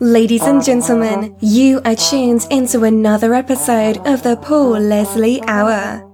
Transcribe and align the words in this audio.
Ladies 0.00 0.42
and 0.42 0.64
gentlemen, 0.64 1.36
you 1.40 1.80
are 1.84 1.94
tuned 1.94 2.44
into 2.50 2.82
another 2.82 3.34
episode 3.34 3.98
of 4.08 4.24
the 4.24 4.36
Paul 4.36 4.80
Leslie 4.80 5.40
Hour. 5.46 6.04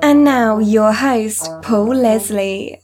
And 0.00 0.24
now, 0.24 0.60
your 0.60 0.94
host, 0.94 1.50
Paul 1.60 1.94
Leslie. 1.94 2.80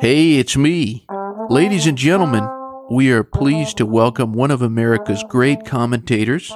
Hey, 0.00 0.34
it's 0.34 0.58
me. 0.58 1.06
Ladies 1.48 1.86
and 1.86 1.96
gentlemen, 1.96 2.46
we 2.90 3.10
are 3.12 3.24
pleased 3.24 3.78
to 3.78 3.86
welcome 3.86 4.34
one 4.34 4.50
of 4.50 4.60
America's 4.60 5.24
great 5.26 5.64
commentators, 5.64 6.52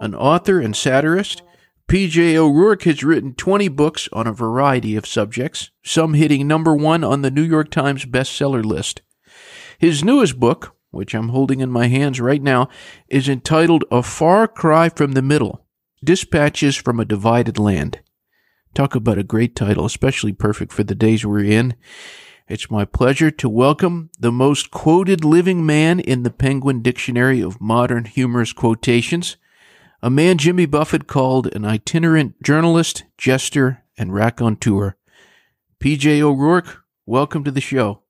an 0.00 0.16
author 0.16 0.58
and 0.58 0.74
satirist. 0.74 1.42
PJ 1.90 2.36
O'Rourke 2.36 2.84
has 2.84 3.02
written 3.02 3.34
20 3.34 3.66
books 3.66 4.08
on 4.12 4.28
a 4.28 4.32
variety 4.32 4.94
of 4.94 5.08
subjects, 5.08 5.72
some 5.82 6.14
hitting 6.14 6.46
number 6.46 6.72
one 6.72 7.02
on 7.02 7.22
the 7.22 7.32
New 7.32 7.42
York 7.42 7.68
Times 7.68 8.04
bestseller 8.04 8.64
list. 8.64 9.02
His 9.76 10.04
newest 10.04 10.38
book, 10.38 10.76
which 10.92 11.16
I'm 11.16 11.30
holding 11.30 11.58
in 11.58 11.68
my 11.68 11.88
hands 11.88 12.20
right 12.20 12.40
now, 12.40 12.68
is 13.08 13.28
entitled 13.28 13.82
A 13.90 14.04
Far 14.04 14.46
Cry 14.46 14.88
from 14.88 15.14
the 15.14 15.20
Middle 15.20 15.66
Dispatches 16.04 16.76
from 16.76 17.00
a 17.00 17.04
Divided 17.04 17.58
Land. 17.58 17.98
Talk 18.72 18.94
about 18.94 19.18
a 19.18 19.24
great 19.24 19.56
title, 19.56 19.84
especially 19.84 20.32
perfect 20.32 20.72
for 20.72 20.84
the 20.84 20.94
days 20.94 21.26
we're 21.26 21.42
in. 21.42 21.74
It's 22.46 22.70
my 22.70 22.84
pleasure 22.84 23.32
to 23.32 23.48
welcome 23.48 24.10
the 24.16 24.30
most 24.30 24.70
quoted 24.70 25.24
living 25.24 25.66
man 25.66 25.98
in 25.98 26.22
the 26.22 26.30
Penguin 26.30 26.82
Dictionary 26.82 27.40
of 27.40 27.60
Modern 27.60 28.04
Humorous 28.04 28.52
Quotations, 28.52 29.36
a 30.02 30.10
man 30.10 30.38
Jimmy 30.38 30.66
Buffett 30.66 31.06
called 31.06 31.54
an 31.54 31.64
itinerant 31.64 32.42
journalist, 32.42 33.04
jester, 33.18 33.82
and 33.98 34.14
raconteur. 34.14 34.96
PJ 35.78 36.20
O'Rourke, 36.20 36.82
welcome 37.06 37.44
to 37.44 37.50
the 37.50 37.60
show. 37.60 38.02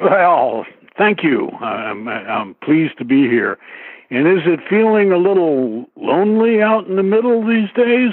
Well, 0.00 0.64
thank 0.96 1.22
you. 1.22 1.48
I'm, 1.60 2.08
I'm 2.08 2.54
pleased 2.62 2.98
to 2.98 3.04
be 3.04 3.22
here. 3.22 3.58
And 4.10 4.26
is 4.26 4.44
it 4.44 4.60
feeling 4.68 5.12
a 5.12 5.16
little 5.16 5.86
lonely 5.96 6.60
out 6.60 6.86
in 6.86 6.96
the 6.96 7.02
middle 7.02 7.46
these 7.46 7.70
days? 7.76 8.12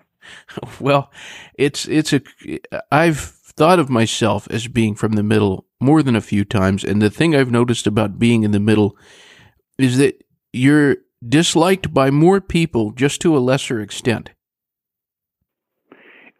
well, 0.80 1.10
it's 1.54 1.86
it's 1.88 2.14
a 2.14 2.22
I've 2.90 3.18
thought 3.20 3.78
of 3.78 3.90
myself 3.90 4.48
as 4.50 4.66
being 4.66 4.94
from 4.94 5.12
the 5.12 5.22
middle 5.22 5.66
more 5.78 6.02
than 6.02 6.16
a 6.16 6.22
few 6.22 6.46
times, 6.46 6.84
and 6.84 7.02
the 7.02 7.10
thing 7.10 7.36
I've 7.36 7.50
noticed 7.50 7.86
about 7.86 8.18
being 8.18 8.44
in 8.44 8.52
the 8.52 8.60
middle 8.60 8.96
is 9.78 9.98
that 9.98 10.24
you're 10.54 10.96
disliked 11.26 11.92
by 11.92 12.10
more 12.10 12.40
people 12.40 12.92
just 12.92 13.20
to 13.22 13.36
a 13.36 13.40
lesser 13.40 13.80
extent. 13.80 14.30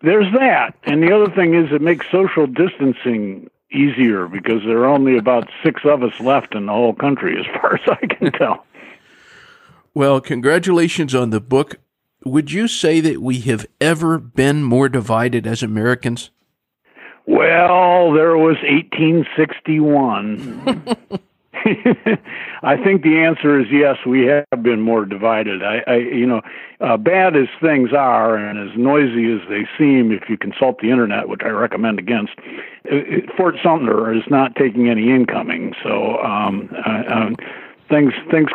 There's 0.02 0.32
that. 0.34 0.74
And 0.84 1.02
the 1.02 1.14
other 1.14 1.30
thing 1.34 1.54
is 1.54 1.70
it 1.72 1.82
makes 1.82 2.06
social 2.10 2.46
distancing 2.46 3.50
easier 3.70 4.26
because 4.26 4.62
there 4.66 4.78
are 4.78 4.88
only 4.88 5.18
about 5.18 5.50
six 5.62 5.82
of 5.84 6.02
us 6.02 6.18
left 6.20 6.54
in 6.54 6.64
the 6.66 6.72
whole 6.72 6.94
country, 6.94 7.38
as 7.38 7.44
far 7.60 7.74
as 7.74 7.80
I 7.86 8.06
can 8.06 8.32
tell. 8.32 8.64
Well, 9.92 10.20
congratulations 10.20 11.16
on 11.16 11.30
the 11.30 11.40
book. 11.40 11.80
Would 12.24 12.52
you 12.52 12.68
say 12.68 13.00
that 13.00 13.20
we 13.20 13.40
have 13.40 13.66
ever 13.80 14.20
been 14.20 14.62
more 14.62 14.88
divided 14.88 15.48
as 15.48 15.64
Americans? 15.64 16.30
Well, 17.26 18.12
there 18.12 18.36
was 18.36 18.54
1861. 18.62 21.20
I 22.62 22.76
think 22.76 23.02
the 23.02 23.18
answer 23.18 23.60
is 23.60 23.66
yes. 23.70 23.96
We 24.06 24.26
have 24.26 24.62
been 24.62 24.80
more 24.80 25.04
divided. 25.04 25.62
I, 25.62 25.82
I 25.86 25.96
you 25.96 26.26
know, 26.26 26.42
uh, 26.80 26.96
bad 26.96 27.36
as 27.36 27.48
things 27.60 27.90
are 27.92 28.36
and 28.36 28.58
as 28.58 28.76
noisy 28.76 29.32
as 29.32 29.40
they 29.48 29.66
seem, 29.78 30.12
if 30.12 30.28
you 30.28 30.36
consult 30.36 30.80
the 30.80 30.90
internet, 30.90 31.28
which 31.28 31.42
I 31.44 31.48
recommend 31.48 31.98
against, 31.98 32.32
it, 32.84 33.28
uh, 33.28 33.32
Fort 33.36 33.56
Sumter 33.62 34.12
is 34.12 34.24
not 34.30 34.56
taking 34.56 34.88
any 34.88 35.10
incoming. 35.10 35.74
So 35.82 36.18
um, 36.18 36.70
uh, 36.86 37.02
um, 37.12 37.36
things, 37.88 38.12
things, 38.30 38.50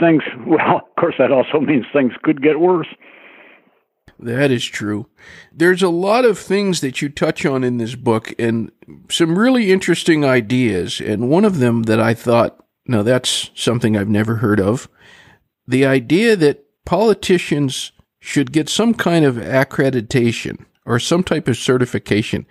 things. 0.00 0.22
Well, 0.46 0.76
of 0.76 0.96
course, 0.98 1.14
that 1.18 1.30
also 1.30 1.60
means 1.60 1.86
things 1.92 2.12
could 2.22 2.42
get 2.42 2.60
worse. 2.60 2.88
That 4.22 4.50
is 4.50 4.64
true. 4.64 5.06
There's 5.50 5.82
a 5.82 5.88
lot 5.88 6.24
of 6.24 6.38
things 6.38 6.82
that 6.82 7.00
you 7.00 7.08
touch 7.08 7.46
on 7.46 7.64
in 7.64 7.78
this 7.78 7.94
book 7.94 8.34
and 8.38 8.70
some 9.08 9.38
really 9.38 9.72
interesting 9.72 10.24
ideas. 10.24 11.00
And 11.00 11.30
one 11.30 11.44
of 11.44 11.58
them 11.58 11.84
that 11.84 12.00
I 12.00 12.12
thought, 12.12 12.62
no, 12.86 13.02
that's 13.02 13.50
something 13.54 13.96
I've 13.96 14.08
never 14.08 14.36
heard 14.36 14.60
of. 14.60 14.88
The 15.66 15.86
idea 15.86 16.36
that 16.36 16.64
politicians 16.84 17.92
should 18.18 18.52
get 18.52 18.68
some 18.68 18.92
kind 18.92 19.24
of 19.24 19.36
accreditation 19.36 20.66
or 20.84 20.98
some 20.98 21.24
type 21.24 21.48
of 21.48 21.56
certification. 21.56 22.46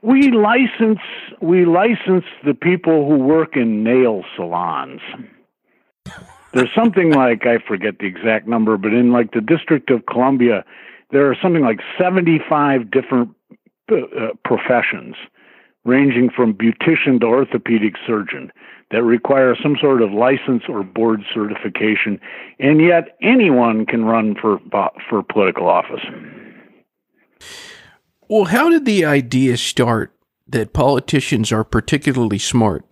We 0.00 0.30
license 0.30 1.00
we 1.42 1.66
license 1.66 2.24
the 2.44 2.54
people 2.54 3.06
who 3.08 3.18
work 3.18 3.56
in 3.56 3.82
nail 3.82 4.24
salons 4.36 5.00
there's 6.56 6.74
something 6.74 7.12
like 7.12 7.46
I 7.46 7.58
forget 7.66 7.98
the 7.98 8.06
exact 8.06 8.48
number, 8.48 8.76
but 8.76 8.92
in 8.92 9.12
like 9.12 9.32
the 9.32 9.40
District 9.40 9.90
of 9.90 10.06
Columbia, 10.06 10.64
there 11.10 11.30
are 11.30 11.36
something 11.40 11.62
like 11.62 11.80
75 11.98 12.90
different 12.90 13.30
uh, 13.90 14.28
professions, 14.44 15.14
ranging 15.84 16.30
from 16.34 16.54
beautician 16.54 17.20
to 17.20 17.26
orthopedic 17.26 17.94
surgeon, 18.06 18.50
that 18.90 19.02
require 19.02 19.56
some 19.60 19.76
sort 19.80 20.00
of 20.02 20.12
license 20.12 20.62
or 20.68 20.82
board 20.82 21.20
certification, 21.32 22.18
and 22.58 22.80
yet 22.80 23.16
anyone 23.22 23.84
can 23.84 24.04
run 24.04 24.34
for 24.40 24.58
for 25.08 25.22
political 25.22 25.68
office. 25.68 26.04
Well, 28.28 28.46
how 28.46 28.70
did 28.70 28.84
the 28.84 29.04
idea 29.04 29.56
start 29.56 30.12
that 30.48 30.72
politicians 30.72 31.52
are 31.52 31.64
particularly 31.64 32.38
smart? 32.38 32.84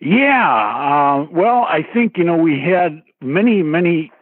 Yeah, 0.00 0.48
uh, 0.48 1.26
well, 1.32 1.64
I 1.68 1.82
think 1.82 2.16
you 2.16 2.24
know 2.24 2.36
we 2.36 2.60
had 2.60 3.02
many, 3.20 3.62
many, 3.62 4.12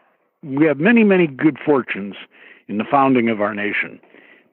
we 0.42 0.64
have 0.66 0.78
many, 0.78 1.04
many 1.04 1.26
good 1.26 1.59
fortunes 1.64 2.14
in 2.69 2.78
the 2.78 2.84
founding 2.91 3.28
of 3.28 3.42
our 3.42 3.54
nation, 3.54 4.00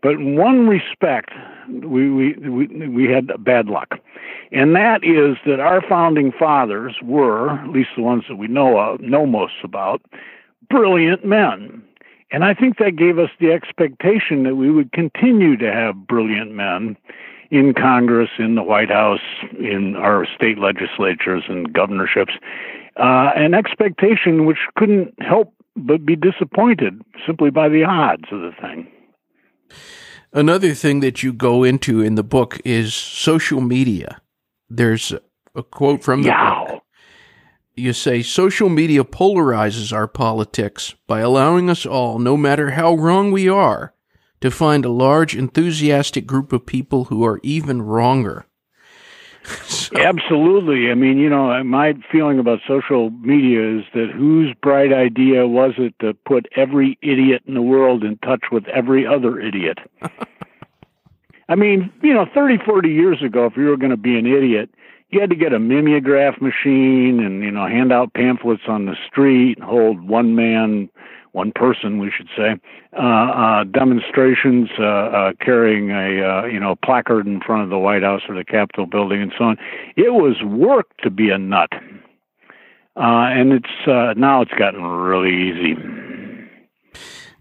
but 0.02 0.14
in 0.14 0.36
one 0.36 0.68
respect, 0.68 1.32
we 1.70 2.10
we 2.10 2.34
we, 2.34 2.68
we 2.88 3.10
had 3.10 3.32
bad 3.42 3.68
luck, 3.68 4.00
and 4.52 4.76
that 4.76 5.06
is 5.06 5.38
that 5.46 5.62
our 5.62 5.82
founding 5.88 6.34
fathers 6.38 6.96
were, 7.02 7.52
at 7.52 7.70
least 7.70 7.92
the 7.96 8.04
ones 8.04 8.26
that 8.28 8.36
we 8.36 8.48
know 8.48 8.78
of, 8.78 9.00
know 9.00 9.26
most 9.26 9.64
about, 9.64 10.02
brilliant 10.70 11.26
men. 11.26 11.82
And 12.32 12.44
I 12.44 12.54
think 12.54 12.80
that 12.80 12.96
gave 12.98 13.18
us 13.20 13.30
the 13.40 13.52
expectation 13.52 14.44
that 14.44 14.56
we 14.56 14.72
would 14.72 14.92
continue 14.92 15.56
to 15.58 15.72
have 15.72 16.08
brilliant 16.08 16.52
men 16.52 16.98
in 17.54 17.76
Congress, 17.76 18.30
in 18.40 18.56
the 18.56 18.64
White 18.64 18.90
House, 18.90 19.22
in 19.60 19.96
our 19.96 20.26
state 20.36 20.58
legislatures 20.58 21.44
and 21.48 21.72
governorships, 21.72 22.34
uh, 22.98 23.30
an 23.36 23.54
expectation 23.54 24.46
which 24.46 24.58
couldn't 24.76 25.14
help 25.20 25.54
but 25.76 26.04
be 26.04 26.16
disappointed 26.16 27.00
simply 27.28 27.52
by 27.52 27.70
the 27.70 27.84
odds 27.84 28.24
of 28.32 28.42
the 28.42 28.52
thing. 28.60 28.88
Another 30.34 30.74
thing 30.74 31.02
that 31.02 31.22
you 31.22 31.32
go 31.32 31.64
into 31.64 32.02
in 32.02 32.16
the 32.16 32.24
book 32.24 32.60
is 32.66 32.96
social 32.96 33.62
media. 33.62 34.20
There's 34.68 35.14
a 35.54 35.62
quote 35.62 36.04
from 36.04 36.24
the 36.24 36.30
Yow. 36.30 36.66
book. 36.68 36.84
You 37.76 37.94
say 37.94 38.24
social 38.24 38.70
media 38.70 39.04
polarizes 39.04 39.94
our 39.94 40.08
politics 40.08 40.96
by 41.06 41.20
allowing 41.20 41.70
us 41.70 41.86
all, 41.86 42.18
no 42.18 42.36
matter 42.36 42.72
how 42.72 42.96
wrong 42.96 43.32
we 43.32 43.48
are, 43.48 43.94
to 44.44 44.52
find 44.52 44.84
a 44.84 44.90
large, 44.90 45.38
enthusiastic 45.38 46.28
group 46.28 46.52
of 46.52 46.66
people 46.66 47.06
who 47.06 47.24
are 47.24 47.40
even 47.44 47.82
wronger. 47.82 48.46
so. 49.64 49.98
Absolutely. 49.98 50.92
I 50.92 50.96
mean, 50.96 51.18
you 51.18 51.30
know, 51.30 51.64
my 51.64 51.94
feeling 52.12 52.40
about 52.40 52.60
social 52.68 53.10
media 53.10 53.78
is 53.78 53.86
that 53.94 54.10
whose 54.14 54.54
bright 54.62 54.92
idea 54.92 55.48
was 55.48 55.76
it 55.78 55.96
to 56.02 56.14
put 56.26 56.48
every 56.58 57.00
idiot 57.02 57.44
in 57.48 57.54
the 57.54 57.62
world 57.62 58.04
in 58.04 58.18
touch 58.18 58.42
with 58.52 58.68
every 58.68 59.08
other 59.08 59.40
idiot? 59.40 59.78
I 61.48 61.56
mean, 61.56 61.90
you 62.02 62.14
know, 62.14 62.26
30, 62.34 62.66
40 62.66 62.90
years 62.90 63.24
ago, 63.24 63.46
if 63.46 63.56
you 63.56 63.68
were 63.68 63.78
going 63.78 63.92
to 63.92 63.98
be 63.98 64.20
an 64.20 64.26
idiot, 64.26 64.70
you 65.10 65.22
had 65.22 65.30
to 65.30 65.38
get 65.38 65.54
a 65.54 65.60
mimeograph 65.60 66.42
machine 66.42 67.22
and, 67.24 67.44
you 67.44 67.52
know, 67.52 67.66
hand 67.66 67.94
out 67.94 68.14
pamphlets 68.14 68.64
on 68.68 68.88
the 68.88 68.98
street, 69.10 69.58
and 69.58 69.66
hold 69.66 70.06
one 70.06 70.36
man 70.36 70.90
one 71.34 71.52
person, 71.52 71.98
we 71.98 72.12
should 72.16 72.30
say, 72.38 72.56
uh, 72.96 73.02
uh, 73.02 73.64
demonstrations 73.66 74.70
uh, 74.80 74.84
uh, 74.84 75.34
carrying 75.42 75.90
a 75.90 76.24
uh, 76.24 76.46
you 76.46 76.60
know 76.60 76.76
placard 76.86 77.28
in 77.28 77.42
front 77.42 77.64
of 77.64 77.70
the 77.70 77.78
White 77.78 78.04
House 78.04 78.22
or 78.30 78.36
the 78.36 78.46
Capitol 78.46 78.86
building 78.86 79.22
and 79.22 79.34
so 79.38 79.46
on. 79.46 79.58
It 79.98 80.14
was 80.14 80.42
work 80.44 80.96
to 81.02 81.10
be 81.10 81.30
a 81.30 81.38
nut, 81.38 81.72
and 82.96 83.52
it's 83.52 84.18
now 84.18 84.42
it's 84.42 84.54
gotten 84.54 84.84
really 84.84 85.34
easy. 85.34 85.76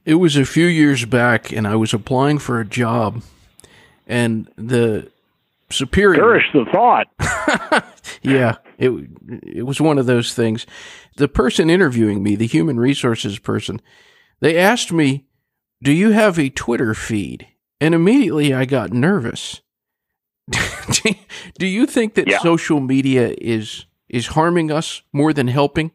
It 0.05 0.15
was 0.15 0.37
a 0.37 0.45
few 0.45 0.67
years 0.67 1.05
back, 1.05 1.53
and 1.53 1.69
I 1.69 1.77
was 1.77 1.95
applying 1.95 2.39
for 2.39 2.59
a 2.59 2.65
job, 2.65 3.23
and 4.07 4.51
the 4.57 5.13
superior. 5.73 6.21
Perish 6.21 6.45
the 6.53 6.65
thought. 6.73 7.09
yeah, 8.23 8.57
it 8.79 8.91
it 9.43 9.63
was 9.67 9.81
one 9.81 9.99
of 9.99 10.07
those 10.07 10.35
things. 10.35 10.67
The 11.17 11.29
person 11.29 11.71
interviewing 11.71 12.23
me, 12.23 12.37
the 12.37 12.47
human 12.47 12.79
resources 12.79 13.39
person, 13.39 13.81
they 14.41 14.57
asked 14.59 14.93
me, 14.93 15.27
"Do 15.83 15.93
you 15.93 16.11
have 16.11 16.39
a 16.39 16.51
Twitter 16.51 16.95
feed?" 16.95 17.47
And 17.81 17.95
immediately 17.95 18.55
I 18.55 18.65
got 18.65 18.93
nervous. 18.93 19.61
Do 21.59 21.67
you 21.67 21.87
think 21.87 22.15
that 22.15 22.29
Yeah. 22.29 22.39
social 22.39 22.81
media 22.81 23.35
is 23.41 23.87
is 24.09 24.29
harming 24.29 24.71
us 24.71 25.03
more 25.13 25.33
than 25.33 25.49
helping? 25.49 25.91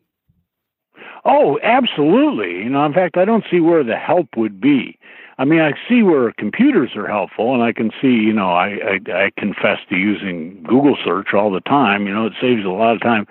Oh, 1.25 1.59
absolutely. 1.61 2.63
You 2.63 2.69
know, 2.69 2.85
in 2.85 2.93
fact, 2.93 3.17
I 3.17 3.25
don't 3.25 3.43
see 3.51 3.59
where 3.59 3.83
the 3.83 3.95
help 3.97 4.27
would 4.37 4.61
be. 4.61 4.97
I 5.39 5.45
mean, 5.45 5.59
I 5.59 5.73
see 5.87 6.01
where 6.01 6.33
computers 6.33 6.95
are 6.95 7.07
helpful, 7.07 7.53
and 7.53 7.61
I 7.61 7.71
can 7.71 7.91
see, 8.01 8.07
you 8.07 8.33
know, 8.33 8.51
I, 8.51 8.99
I 9.07 9.11
I 9.11 9.31
confess 9.37 9.79
to 9.89 9.95
using 9.95 10.63
Google 10.63 10.97
search 11.05 11.33
all 11.33 11.51
the 11.51 11.59
time. 11.61 12.07
You 12.07 12.13
know, 12.13 12.25
it 12.25 12.33
saves 12.41 12.65
a 12.65 12.69
lot 12.69 12.95
of 12.95 13.01
time. 13.01 13.27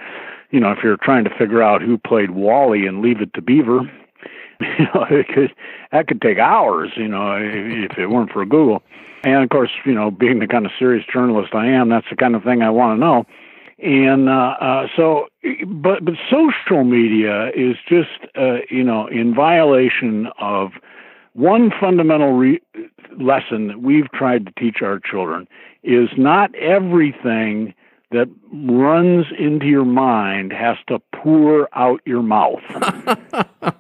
You 0.51 0.61
know, 0.61 0.71
if 0.71 0.79
you're 0.85 0.97
trying 0.97 1.25
to 1.25 1.31
figure 1.31 1.63
out 1.63 1.83
who 1.83 1.99
played 1.99 2.31
Wally 2.31 2.87
and 2.87 3.03
Leave 3.03 3.21
It 3.21 3.35
to 3.35 3.43
Beaver, 3.43 3.81
you 4.61 4.85
know, 4.95 5.07
it 5.11 5.27
could 5.29 5.53
that 5.91 6.07
could 6.07 6.23
take 6.23 6.39
hours. 6.39 6.93
You 6.97 7.09
know, 7.09 7.37
if 7.37 7.99
it 7.99 8.07
weren't 8.07 8.31
for 8.31 8.45
Google. 8.45 8.83
And 9.25 9.43
of 9.43 9.49
course, 9.49 9.71
you 9.85 9.93
know, 9.93 10.13
being 10.13 10.39
the 10.39 10.47
kind 10.47 10.65
of 10.65 10.73
serious 10.79 11.05
journalist 11.13 11.53
I 11.55 11.67
am, 11.67 11.89
that's 11.89 12.07
the 12.09 12.17
kind 12.17 12.37
of 12.37 12.45
thing 12.45 12.63
I 12.63 12.71
want 12.71 12.97
to 12.97 13.01
know. 13.01 13.25
And 13.79 14.29
uh, 14.29 14.55
uh, 14.61 14.87
so, 14.97 15.27
but 15.67 16.05
but 16.05 16.15
social 16.31 16.85
media 16.85 17.49
is 17.49 17.77
just 17.89 18.33
uh, 18.37 18.59
you 18.71 18.85
know 18.85 19.09
in 19.09 19.35
violation 19.35 20.29
of 20.39 20.71
one 21.37 21.71
fundamental 21.79 22.33
re- 22.33 22.63
lesson 23.19 23.69
that 23.69 23.83
we've 23.83 24.11
tried 24.13 24.47
to 24.47 24.53
teach 24.59 24.79
our 24.83 24.99
children 24.99 25.47
is 25.83 26.09
not 26.17 26.55
everything 26.55 27.75
that 28.11 28.29
runs 28.53 29.27
into 29.39 29.67
your 29.67 29.85
mind 29.85 30.53
has 30.53 30.77
to 30.89 30.99
pour 31.15 31.69
out 31.77 32.01
your 32.07 32.23
mouth. 32.23 32.63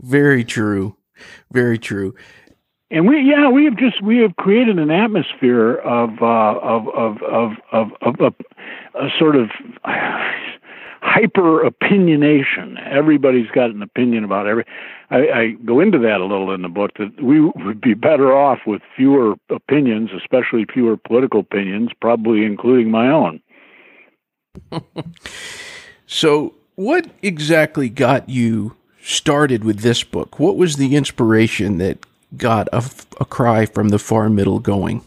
Very 0.00 0.44
true. 0.44 0.96
Very 1.52 1.78
true. 1.78 2.14
And 2.92 3.08
we, 3.08 3.20
yeah, 3.20 3.48
we 3.48 3.64
have 3.64 3.76
just 3.76 4.02
we 4.02 4.18
have 4.18 4.36
created 4.36 4.78
an 4.78 4.90
atmosphere 4.90 5.74
of 5.76 6.10
uh, 6.20 6.58
of 6.60 6.88
of 6.88 7.22
of 7.22 7.52
of, 7.72 7.88
of, 8.02 8.20
of 8.20 8.34
a 8.94 9.08
sort 9.18 9.36
of 9.36 9.50
hyper 11.10 11.68
opinionation. 11.68 12.80
Everybody's 12.88 13.50
got 13.50 13.70
an 13.70 13.82
opinion 13.82 14.24
about 14.24 14.46
every. 14.46 14.64
I, 15.10 15.16
I 15.30 15.50
go 15.64 15.80
into 15.80 15.98
that 15.98 16.20
a 16.20 16.24
little 16.24 16.52
in 16.52 16.62
the 16.62 16.68
book 16.68 16.92
that 16.98 17.22
we 17.22 17.40
would 17.40 17.80
be 17.80 17.94
better 17.94 18.32
off 18.36 18.60
with 18.66 18.80
fewer 18.96 19.34
opinions, 19.48 20.10
especially 20.16 20.66
fewer 20.72 20.96
political 20.96 21.40
opinions, 21.40 21.90
probably 22.00 22.44
including 22.44 22.90
my 22.90 23.08
own. 23.08 23.40
So, 26.12 26.54
what 26.74 27.08
exactly 27.22 27.88
got 27.88 28.28
you 28.28 28.74
started 29.00 29.62
with 29.62 29.78
this 29.78 30.02
book? 30.02 30.40
What 30.40 30.56
was 30.56 30.74
the 30.74 30.96
inspiration 30.96 31.78
that 31.78 32.04
got 32.36 32.66
a, 32.72 32.82
a 33.20 33.24
cry 33.24 33.64
from 33.64 33.90
the 33.90 33.98
far 34.00 34.28
middle 34.28 34.58
going? 34.58 35.04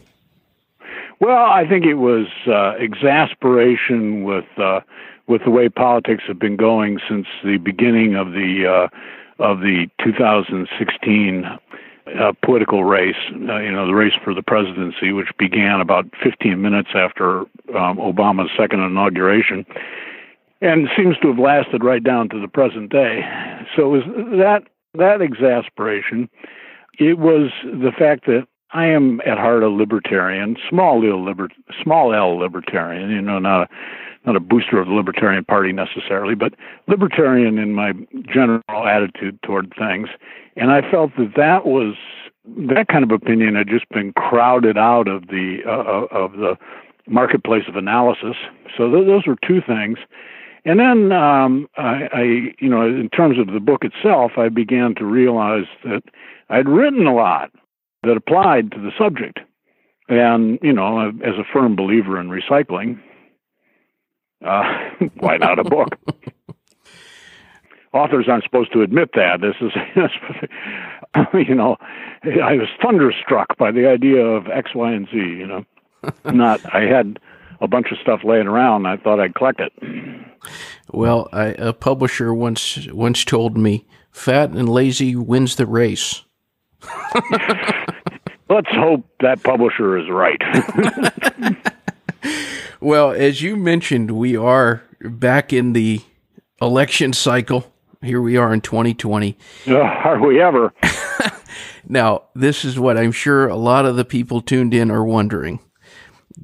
Well, 1.20 1.44
I 1.44 1.66
think 1.68 1.84
it 1.84 1.94
was 1.94 2.26
uh, 2.46 2.74
exasperation 2.78 4.24
with 4.24 4.46
uh, 4.58 4.80
with 5.26 5.42
the 5.44 5.50
way 5.50 5.68
politics 5.68 6.24
have 6.26 6.38
been 6.38 6.56
going 6.56 6.98
since 7.08 7.26
the 7.44 7.58
beginning 7.58 8.14
of 8.14 8.32
the 8.32 8.88
uh, 8.90 9.42
of 9.42 9.60
the 9.60 9.86
2016 10.02 11.44
uh, 11.44 12.32
political 12.42 12.84
race. 12.84 13.16
Uh, 13.32 13.58
you 13.58 13.72
know, 13.72 13.86
the 13.86 13.94
race 13.94 14.12
for 14.22 14.34
the 14.34 14.42
presidency, 14.42 15.12
which 15.12 15.28
began 15.38 15.80
about 15.80 16.06
15 16.22 16.60
minutes 16.60 16.90
after 16.94 17.40
um, 17.74 17.96
Obama's 17.96 18.50
second 18.56 18.80
inauguration, 18.80 19.64
and 20.60 20.88
seems 20.96 21.16
to 21.18 21.28
have 21.28 21.38
lasted 21.38 21.82
right 21.82 22.02
down 22.02 22.28
to 22.28 22.40
the 22.40 22.48
present 22.48 22.90
day. 22.90 23.22
So 23.74 23.94
it 23.94 24.04
was 24.04 24.38
that 24.38 24.64
that 24.94 25.22
exasperation. 25.22 26.28
It 26.98 27.18
was 27.18 27.50
the 27.64 27.90
fact 27.96 28.26
that 28.26 28.46
I 28.74 28.86
am 28.86 29.20
at 29.20 29.38
heart 29.38 29.62
a 29.62 29.68
libertarian, 29.68 30.56
small 30.68 31.08
L 31.08 31.24
liber, 31.24 31.48
small 31.82 32.12
L 32.12 32.36
libertarian. 32.36 33.10
You 33.10 33.22
know, 33.22 33.38
not 33.38 33.62
a 33.62 33.68
not 34.26 34.36
a 34.36 34.40
booster 34.40 34.80
of 34.80 34.88
the 34.88 34.94
Libertarian 34.94 35.44
Party 35.44 35.72
necessarily, 35.72 36.34
but 36.34 36.54
libertarian 36.88 37.58
in 37.58 37.72
my 37.72 37.92
general 38.26 38.62
attitude 38.68 39.38
toward 39.42 39.72
things. 39.78 40.08
And 40.56 40.72
I 40.72 40.80
felt 40.90 41.12
that 41.18 41.32
that 41.36 41.66
was 41.66 41.94
that 42.68 42.88
kind 42.88 43.04
of 43.04 43.10
opinion 43.10 43.54
had 43.54 43.68
just 43.68 43.88
been 43.90 44.12
crowded 44.14 44.76
out 44.76 45.08
of 45.08 45.28
the 45.28 45.58
uh, 45.66 46.06
of 46.14 46.32
the 46.32 46.56
marketplace 47.06 47.64
of 47.68 47.76
analysis. 47.76 48.36
So 48.76 48.90
th- 48.90 49.06
those 49.06 49.26
were 49.26 49.36
two 49.46 49.60
things. 49.60 49.98
And 50.66 50.80
then 50.80 51.12
um, 51.12 51.68
I, 51.76 52.08
I, 52.10 52.22
you 52.58 52.70
know, 52.70 52.86
in 52.86 53.10
terms 53.10 53.38
of 53.38 53.52
the 53.52 53.60
book 53.60 53.84
itself, 53.84 54.32
I 54.38 54.48
began 54.48 54.94
to 54.94 55.04
realize 55.04 55.66
that 55.84 56.02
I'd 56.48 56.68
written 56.68 57.06
a 57.06 57.14
lot 57.14 57.50
that 58.04 58.16
applied 58.16 58.72
to 58.72 58.80
the 58.80 58.90
subject. 58.98 59.40
And, 60.08 60.58
you 60.62 60.72
know, 60.72 61.08
as 61.08 61.34
a 61.38 61.44
firm 61.52 61.76
believer 61.76 62.20
in 62.20 62.28
recycling, 62.28 63.00
uh, 64.44 64.64
why 65.18 65.36
not 65.36 65.58
a 65.58 65.64
book? 65.64 65.98
Authors 67.92 68.26
aren't 68.28 68.44
supposed 68.44 68.72
to 68.72 68.82
admit 68.82 69.10
that. 69.14 69.40
This 69.40 69.54
is, 69.60 69.70
you 71.48 71.54
know, 71.54 71.76
I 72.24 72.54
was 72.54 72.68
thunderstruck 72.82 73.56
by 73.56 73.70
the 73.70 73.88
idea 73.88 74.20
of 74.20 74.48
X, 74.48 74.74
Y, 74.74 74.92
and 74.92 75.06
Z. 75.06 75.16
You 75.16 75.46
know, 75.46 75.64
not 76.24 76.60
I 76.74 76.82
had 76.82 77.20
a 77.60 77.68
bunch 77.68 77.92
of 77.92 77.98
stuff 77.98 78.22
laying 78.24 78.48
around. 78.48 78.86
I 78.86 78.96
thought 78.96 79.20
I'd 79.20 79.36
collect 79.36 79.60
it. 79.60 79.72
Well, 80.92 81.28
I, 81.32 81.46
a 81.50 81.72
publisher 81.72 82.34
once 82.34 82.88
once 82.90 83.24
told 83.24 83.56
me, 83.56 83.86
"Fat 84.10 84.50
and 84.50 84.68
lazy 84.68 85.14
wins 85.14 85.54
the 85.54 85.66
race." 85.66 86.24
Let's 88.48 88.68
hope 88.70 89.06
that 89.20 89.42
publisher 89.42 89.98
is 89.98 90.08
right. 90.10 90.40
Well, 92.84 93.12
as 93.12 93.40
you 93.40 93.56
mentioned, 93.56 94.10
we 94.10 94.36
are 94.36 94.82
back 95.00 95.54
in 95.54 95.72
the 95.72 96.02
election 96.60 97.14
cycle. 97.14 97.72
Here 98.02 98.20
we 98.20 98.36
are 98.36 98.52
in 98.52 98.60
2020. 98.60 99.38
Uh, 99.66 99.78
are 99.78 100.22
we 100.22 100.38
ever? 100.38 100.74
Now, 101.86 102.24
this 102.34 102.64
is 102.64 102.78
what 102.78 102.96
I'm 102.96 103.12
sure 103.12 103.46
a 103.46 103.56
lot 103.56 103.84
of 103.84 103.96
the 103.96 104.04
people 104.04 104.40
tuned 104.40 104.72
in 104.72 104.90
are 104.90 105.04
wondering. 105.04 105.60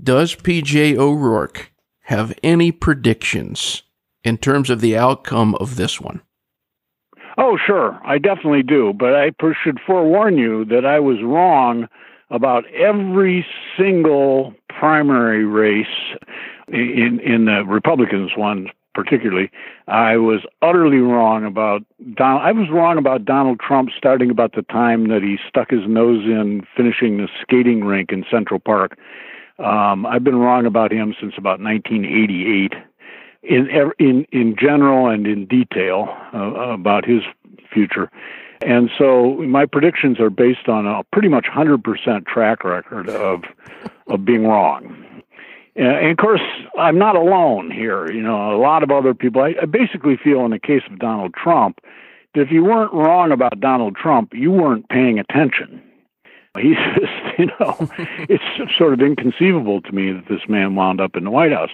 Does 0.02 0.34
PJ 0.34 0.96
O'Rourke 0.96 1.72
have 2.02 2.38
any 2.42 2.72
predictions 2.72 3.82
in 4.22 4.36
terms 4.36 4.68
of 4.68 4.80
the 4.82 4.96
outcome 4.96 5.54
of 5.56 5.76
this 5.76 6.00
one? 6.00 6.20
Oh, 7.42 7.56
sure. 7.56 7.98
I 8.04 8.18
definitely 8.18 8.62
do. 8.62 8.92
But 8.92 9.14
I 9.14 9.32
should 9.64 9.80
forewarn 9.84 10.36
you 10.36 10.66
that 10.66 10.84
I 10.84 11.00
was 11.00 11.22
wrong 11.22 11.88
about 12.30 12.66
every 12.66 13.46
single 13.78 14.54
primary 14.68 15.46
race 15.46 15.86
in 16.68 17.18
in 17.24 17.46
the 17.46 17.64
Republicans 17.66 18.32
one 18.36 18.68
particularly. 18.92 19.50
I 19.88 20.18
was 20.18 20.40
utterly 20.60 20.98
wrong 20.98 21.46
about 21.46 21.82
Donald. 22.14 22.42
I 22.42 22.52
was 22.52 22.68
wrong 22.70 22.98
about 22.98 23.24
Donald 23.24 23.58
Trump 23.58 23.88
starting 23.96 24.30
about 24.30 24.54
the 24.54 24.62
time 24.62 25.08
that 25.08 25.22
he 25.22 25.38
stuck 25.48 25.70
his 25.70 25.86
nose 25.86 26.24
in 26.24 26.66
finishing 26.76 27.16
the 27.16 27.28
skating 27.40 27.84
rink 27.84 28.12
in 28.12 28.24
Central 28.30 28.60
Park. 28.60 28.98
Um, 29.58 30.04
I've 30.04 30.24
been 30.24 30.36
wrong 30.36 30.66
about 30.66 30.92
him 30.92 31.14
since 31.18 31.34
about 31.38 31.60
1988 31.60 32.74
in 33.42 33.68
in 33.98 34.26
in 34.32 34.56
general 34.58 35.08
and 35.08 35.26
in 35.26 35.46
detail 35.46 36.14
uh, 36.34 36.38
about 36.72 37.04
his 37.04 37.22
future. 37.72 38.10
And 38.62 38.90
so 38.98 39.36
my 39.36 39.64
predictions 39.64 40.20
are 40.20 40.28
based 40.28 40.68
on 40.68 40.86
a 40.86 41.02
pretty 41.12 41.28
much 41.28 41.46
100% 41.46 42.26
track 42.26 42.64
record 42.64 43.08
of 43.08 43.44
of 44.06 44.24
being 44.24 44.44
wrong. 44.44 45.06
And 45.76 46.10
of 46.10 46.16
course, 46.18 46.42
I'm 46.78 46.98
not 46.98 47.16
alone 47.16 47.70
here. 47.70 48.10
You 48.12 48.22
know, 48.22 48.54
a 48.54 48.60
lot 48.60 48.82
of 48.82 48.90
other 48.90 49.14
people. 49.14 49.40
I, 49.40 49.54
I 49.62 49.64
basically 49.64 50.18
feel, 50.22 50.44
in 50.44 50.50
the 50.50 50.58
case 50.58 50.82
of 50.90 50.98
Donald 50.98 51.32
Trump, 51.34 51.80
that 52.34 52.42
if 52.42 52.50
you 52.50 52.64
weren't 52.64 52.92
wrong 52.92 53.32
about 53.32 53.60
Donald 53.60 53.96
Trump, 53.96 54.34
you 54.34 54.50
weren't 54.50 54.88
paying 54.88 55.18
attention. 55.18 55.82
He's 56.58 56.76
just, 56.98 57.12
you 57.38 57.46
know, 57.46 57.88
it's 58.28 58.44
sort 58.76 58.92
of 58.92 59.00
inconceivable 59.00 59.80
to 59.82 59.92
me 59.92 60.12
that 60.12 60.28
this 60.28 60.48
man 60.48 60.74
wound 60.74 61.00
up 61.00 61.16
in 61.16 61.24
the 61.24 61.30
White 61.30 61.52
House. 61.52 61.70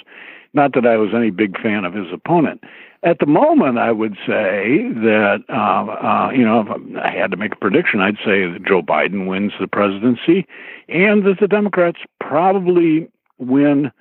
Not 0.56 0.72
that 0.72 0.86
I 0.86 0.96
was 0.96 1.10
any 1.14 1.28
big 1.28 1.60
fan 1.60 1.84
of 1.84 1.92
his 1.92 2.06
opponent. 2.10 2.64
At 3.02 3.18
the 3.18 3.26
moment, 3.26 3.76
I 3.78 3.92
would 3.92 4.14
say 4.26 4.88
that, 4.88 5.44
uh, 5.50 5.52
uh, 5.52 6.30
you 6.30 6.46
know, 6.46 6.60
if 6.62 6.96
I 6.96 7.10
had 7.10 7.30
to 7.32 7.36
make 7.36 7.52
a 7.52 7.56
prediction, 7.56 8.00
I'd 8.00 8.16
say 8.24 8.50
that 8.50 8.64
Joe 8.66 8.80
Biden 8.80 9.28
wins 9.28 9.52
the 9.60 9.68
presidency 9.68 10.46
and 10.88 11.26
that 11.26 11.40
the 11.40 11.46
Democrats 11.46 11.98
probably 12.20 13.06
win 13.36 13.92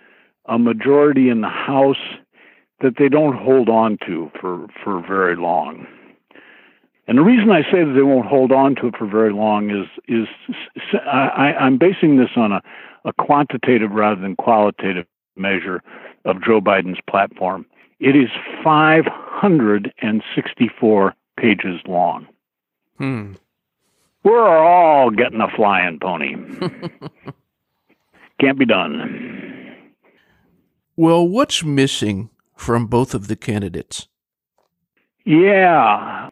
a 0.46 0.58
majority 0.58 1.28
in 1.28 1.42
the 1.42 1.50
House 1.50 2.02
that 2.80 2.94
they 2.98 3.10
don't 3.10 3.36
hold 3.36 3.68
on 3.68 3.98
to 4.08 4.32
for, 4.40 4.66
for 4.82 5.06
very 5.06 5.36
long. 5.36 5.86
And 7.08 7.18
the 7.18 7.22
reason 7.24 7.52
I 7.52 7.64
say 7.64 7.84
that 7.84 7.94
they 7.94 8.02
won't 8.02 8.28
hold 8.28 8.54
on 8.54 8.76
to 8.76 8.88
it 8.88 8.96
for 8.98 9.08
very 9.08 9.34
long 9.34 9.70
is 9.72 9.88
is 10.08 10.28
I, 11.06 11.54
I'm 11.60 11.78
basing 11.78 12.16
this 12.16 12.32
on 12.38 12.54
a, 12.54 12.62
a 13.04 13.12
quantitative 13.12 13.92
rather 13.92 14.20
than 14.20 14.38
qualitative 14.38 15.06
measure 15.36 15.84
of 16.26 16.44
Joe 16.44 16.62
Biden's 16.62 17.00
platform. 17.10 17.66
It 18.00 18.16
is 18.16 18.30
564 18.64 21.16
pages 21.40 21.80
long. 21.88 22.28
Hmm. 22.98 23.34
We're 24.24 24.48
all 24.48 25.12
getting 25.12 25.42
a 25.42 25.50
flying 25.56 26.00
pony. 26.02 26.36
Can't 28.42 28.60
be 28.60 28.66
done. 28.66 29.78
Well, 30.98 31.28
what's 31.28 31.64
missing 31.64 32.30
from 32.56 32.88
both 32.88 33.14
of 33.14 33.28
the 33.28 33.36
candidates? 33.36 34.08
Yeah, 35.26 36.30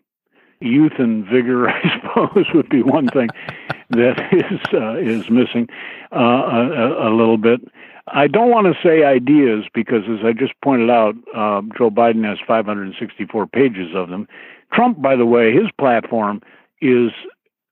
youth 0.59 0.93
and 0.97 1.25
vigor, 1.25 1.69
I 1.69 2.01
suppose, 2.01 2.45
would 2.53 2.69
be 2.69 2.81
one 2.81 3.07
thing 3.07 3.29
that 3.89 4.19
is 4.31 4.59
uh, 4.73 4.95
is 4.95 5.29
missing 5.29 5.67
uh, 6.11 6.19
a, 6.19 7.09
a, 7.09 7.11
little 7.15 7.37
bit. 7.37 7.61
I 8.07 8.27
don't 8.27 8.49
want 8.49 8.67
to 8.67 8.73
say 8.83 9.03
ideas 9.03 9.65
because, 9.73 10.03
as 10.09 10.25
I 10.25 10.33
just 10.33 10.53
pointed 10.61 10.89
out, 10.89 11.15
uh, 11.33 11.61
Joe 11.77 11.89
Biden 11.89 12.25
has 12.25 12.37
564 12.45 13.47
pages 13.47 13.95
of 13.95 14.09
them. 14.09 14.27
Trump, 14.73 15.01
by 15.01 15.15
the 15.15 15.25
way, 15.25 15.53
his 15.53 15.69
platform 15.79 16.41
is 16.81 17.11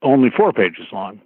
only 0.01 0.29
four 0.29 0.53
pages 0.53 0.85
long, 0.93 1.19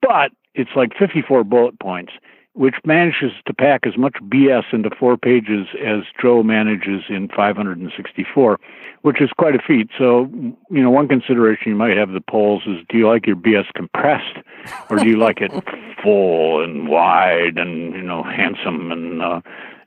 but 0.00 0.32
it's 0.54 0.70
like 0.74 0.96
54 0.98 1.44
bullet 1.44 1.78
points 1.78 2.12
which 2.58 2.74
manages 2.84 3.30
to 3.46 3.54
pack 3.54 3.86
as 3.86 3.96
much 3.96 4.16
BS 4.24 4.64
into 4.72 4.90
four 4.98 5.16
pages 5.16 5.68
as 5.80 6.02
Joe 6.20 6.42
manages 6.42 7.04
in 7.08 7.28
564, 7.28 8.58
which 9.02 9.20
is 9.20 9.30
quite 9.38 9.54
a 9.54 9.60
feat. 9.64 9.90
So, 9.96 10.28
you 10.68 10.82
know, 10.82 10.90
one 10.90 11.06
consideration 11.06 11.68
you 11.68 11.76
might 11.76 11.96
have 11.96 12.10
the 12.10 12.20
polls 12.20 12.64
is 12.66 12.78
do 12.88 12.98
you 12.98 13.06
like 13.06 13.28
your 13.28 13.36
BS 13.36 13.72
compressed 13.76 14.38
or 14.90 14.96
do 14.96 15.08
you 15.08 15.16
like 15.16 15.40
it 15.40 15.52
full 16.02 16.64
and 16.64 16.88
wide 16.88 17.58
and, 17.58 17.94
you 17.94 18.02
know, 18.02 18.24
handsome 18.24 18.90
and, 18.90 19.22
uh, 19.22 19.40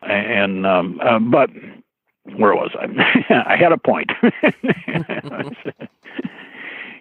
and, 0.03 0.65
um, 0.65 0.97
uh, 1.03 1.19
but 1.19 1.49
where 2.37 2.55
was 2.55 2.71
I? 2.79 2.85
I 3.47 3.57
had 3.57 3.73
a 3.73 3.77
point. 3.77 4.11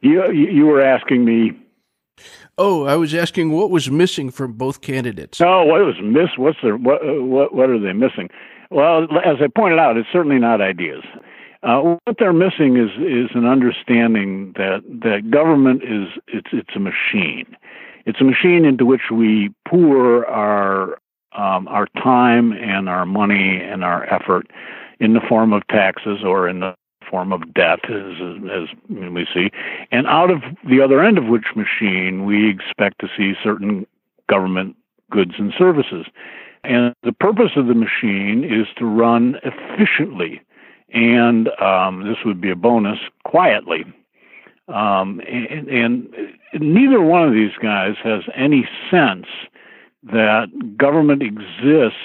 you, 0.02 0.32
you 0.32 0.66
were 0.66 0.82
asking 0.82 1.24
me 1.24 1.52
Oh, 2.58 2.84
I 2.84 2.96
was 2.96 3.14
asking 3.14 3.52
what 3.52 3.70
was 3.70 3.90
missing 3.90 4.30
from 4.30 4.52
both 4.52 4.80
candidates. 4.80 5.40
Oh, 5.40 5.64
what 5.64 5.80
was 5.80 5.96
miss? 6.02 6.30
What's 6.36 6.58
the 6.62 6.76
what? 6.76 7.00
What, 7.02 7.54
what 7.54 7.70
are 7.70 7.78
they 7.80 7.92
missing? 7.92 8.28
Well, 8.70 9.04
as 9.24 9.36
I 9.40 9.48
pointed 9.54 9.78
out, 9.78 9.96
it's 9.96 10.08
certainly 10.12 10.38
not 10.38 10.60
ideas. 10.60 11.02
Uh, 11.62 11.96
what 12.04 12.16
they're 12.18 12.32
missing 12.32 12.76
is 12.76 12.90
is 12.98 13.30
an 13.34 13.46
understanding 13.46 14.52
that 14.56 14.82
that 15.02 15.30
government 15.30 15.82
is 15.82 16.08
it's 16.28 16.48
it's 16.52 16.76
a 16.76 16.80
machine. 16.80 17.56
It's 18.06 18.20
a 18.20 18.24
machine 18.24 18.64
into 18.64 18.86
which 18.86 19.10
we 19.12 19.50
pour 19.68 20.26
our 20.26 20.98
um, 21.32 21.68
our 21.68 21.86
time 22.02 22.52
and 22.52 22.88
our 22.88 23.04
money 23.04 23.60
and 23.62 23.84
our 23.84 24.04
effort 24.12 24.46
in 25.00 25.12
the 25.12 25.20
form 25.28 25.52
of 25.52 25.66
taxes 25.68 26.20
or 26.24 26.48
in 26.48 26.60
the 26.60 26.74
form 27.10 27.32
of 27.32 27.52
debt, 27.52 27.80
as, 27.90 28.14
as 28.50 28.68
we 28.88 29.26
see. 29.34 29.50
And 29.90 30.06
out 30.06 30.30
of 30.30 30.42
the 30.68 30.80
other 30.80 31.02
end 31.02 31.18
of 31.18 31.24
which 31.26 31.46
machine, 31.56 32.24
we 32.24 32.48
expect 32.48 33.00
to 33.00 33.08
see 33.16 33.34
certain 33.42 33.86
government 34.28 34.76
goods 35.10 35.32
and 35.38 35.52
services. 35.58 36.06
And 36.62 36.94
the 37.02 37.12
purpose 37.12 37.52
of 37.56 37.66
the 37.66 37.74
machine 37.74 38.44
is 38.44 38.66
to 38.78 38.84
run 38.84 39.36
efficiently, 39.42 40.40
and 40.92 41.48
um, 41.60 42.06
this 42.06 42.18
would 42.24 42.40
be 42.40 42.50
a 42.50 42.56
bonus, 42.56 42.98
quietly. 43.24 43.84
Um, 44.68 45.20
and, 45.28 45.68
and 45.68 46.14
neither 46.54 47.00
one 47.00 47.26
of 47.26 47.34
these 47.34 47.56
guys 47.60 47.94
has 48.04 48.22
any 48.36 48.68
sense 48.90 49.26
that 50.04 50.46
government 50.76 51.22
exists 51.22 51.98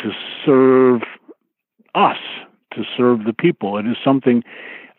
to 0.00 0.10
serve 0.44 1.02
us 1.94 2.18
to 2.72 2.84
serve 2.96 3.24
the 3.24 3.32
people. 3.32 3.78
It 3.78 3.86
is 3.86 3.96
something 4.04 4.42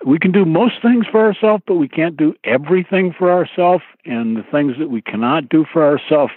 we 0.05 0.17
can 0.17 0.31
do 0.31 0.45
most 0.45 0.81
things 0.81 1.05
for 1.11 1.25
ourselves, 1.25 1.63
but 1.67 1.75
we 1.75 1.87
can't 1.87 2.15
do 2.15 2.33
everything 2.43 3.13
for 3.17 3.31
ourselves. 3.31 3.83
And 4.05 4.37
the 4.37 4.43
things 4.43 4.75
that 4.79 4.89
we 4.89 5.01
cannot 5.01 5.49
do 5.49 5.65
for 5.71 5.83
ourselves, 5.83 6.31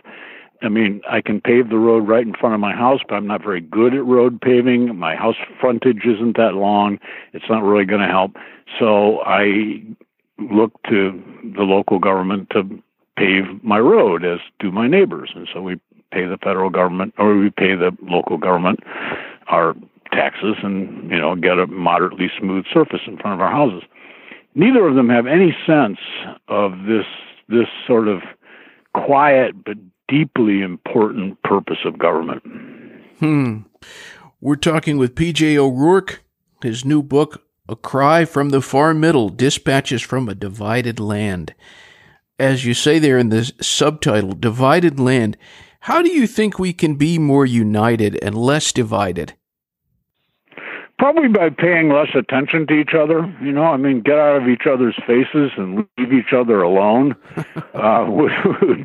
I 0.62 0.68
mean, 0.68 1.00
I 1.08 1.20
can 1.20 1.40
pave 1.40 1.68
the 1.68 1.78
road 1.78 2.08
right 2.08 2.26
in 2.26 2.34
front 2.34 2.54
of 2.54 2.60
my 2.60 2.74
house, 2.74 3.00
but 3.08 3.14
I'm 3.14 3.26
not 3.26 3.42
very 3.42 3.60
good 3.60 3.94
at 3.94 4.04
road 4.04 4.40
paving. 4.40 4.96
My 4.96 5.14
house 5.14 5.36
frontage 5.60 6.04
isn't 6.04 6.36
that 6.36 6.54
long. 6.54 6.98
It's 7.32 7.48
not 7.48 7.62
really 7.62 7.84
going 7.84 8.00
to 8.00 8.08
help. 8.08 8.32
So 8.78 9.20
I 9.20 9.82
look 10.38 10.72
to 10.88 11.22
the 11.56 11.62
local 11.62 11.98
government 11.98 12.50
to 12.50 12.64
pave 13.16 13.62
my 13.62 13.78
road, 13.78 14.24
as 14.24 14.40
do 14.58 14.72
my 14.72 14.88
neighbors. 14.88 15.30
And 15.34 15.48
so 15.52 15.62
we 15.62 15.78
pay 16.10 16.26
the 16.26 16.38
federal 16.38 16.70
government 16.70 17.14
or 17.18 17.36
we 17.36 17.50
pay 17.50 17.74
the 17.74 17.96
local 18.02 18.38
government 18.38 18.80
our 19.48 19.74
taxes 20.12 20.56
and 20.62 21.10
you 21.10 21.20
know 21.20 21.34
get 21.34 21.58
a 21.58 21.66
moderately 21.66 22.30
smooth 22.38 22.64
surface 22.72 23.00
in 23.06 23.18
front 23.18 23.34
of 23.34 23.40
our 23.40 23.50
houses. 23.50 23.82
Neither 24.54 24.86
of 24.86 24.94
them 24.94 25.08
have 25.08 25.26
any 25.26 25.56
sense 25.66 25.98
of 26.48 26.72
this 26.86 27.06
this 27.48 27.68
sort 27.86 28.08
of 28.08 28.20
quiet 28.94 29.64
but 29.64 29.76
deeply 30.08 30.60
important 30.60 31.42
purpose 31.42 31.78
of 31.84 31.98
government. 31.98 32.42
Hmm. 33.18 33.60
We're 34.40 34.56
talking 34.56 34.98
with 34.98 35.14
PJ 35.14 35.56
O'Rourke. 35.56 36.22
His 36.62 36.84
new 36.84 37.02
book, 37.02 37.44
A 37.68 37.74
Cry 37.74 38.24
from 38.24 38.50
the 38.50 38.60
Far 38.60 38.94
Middle 38.94 39.30
Dispatches 39.30 40.02
from 40.02 40.28
a 40.28 40.34
Divided 40.34 41.00
Land. 41.00 41.54
As 42.38 42.64
you 42.64 42.74
say 42.74 42.98
there 42.98 43.18
in 43.18 43.30
the 43.30 43.52
subtitle, 43.60 44.32
Divided 44.32 45.00
Land, 45.00 45.36
how 45.80 46.02
do 46.02 46.12
you 46.12 46.26
think 46.26 46.58
we 46.58 46.72
can 46.72 46.94
be 46.94 47.18
more 47.18 47.46
united 47.46 48.16
and 48.22 48.36
less 48.36 48.72
divided? 48.72 49.34
Probably 51.02 51.26
by 51.26 51.50
paying 51.50 51.88
less 51.88 52.10
attention 52.14 52.64
to 52.68 52.74
each 52.74 52.94
other. 52.94 53.26
You 53.42 53.50
know, 53.50 53.64
I 53.64 53.76
mean, 53.76 54.02
get 54.02 54.20
out 54.20 54.40
of 54.40 54.46
each 54.46 54.68
other's 54.72 54.94
faces 55.04 55.50
and 55.56 55.84
leave 55.98 56.12
each 56.12 56.32
other 56.32 56.62
alone 56.62 57.16
uh, 57.74 58.06
would, 58.08 58.30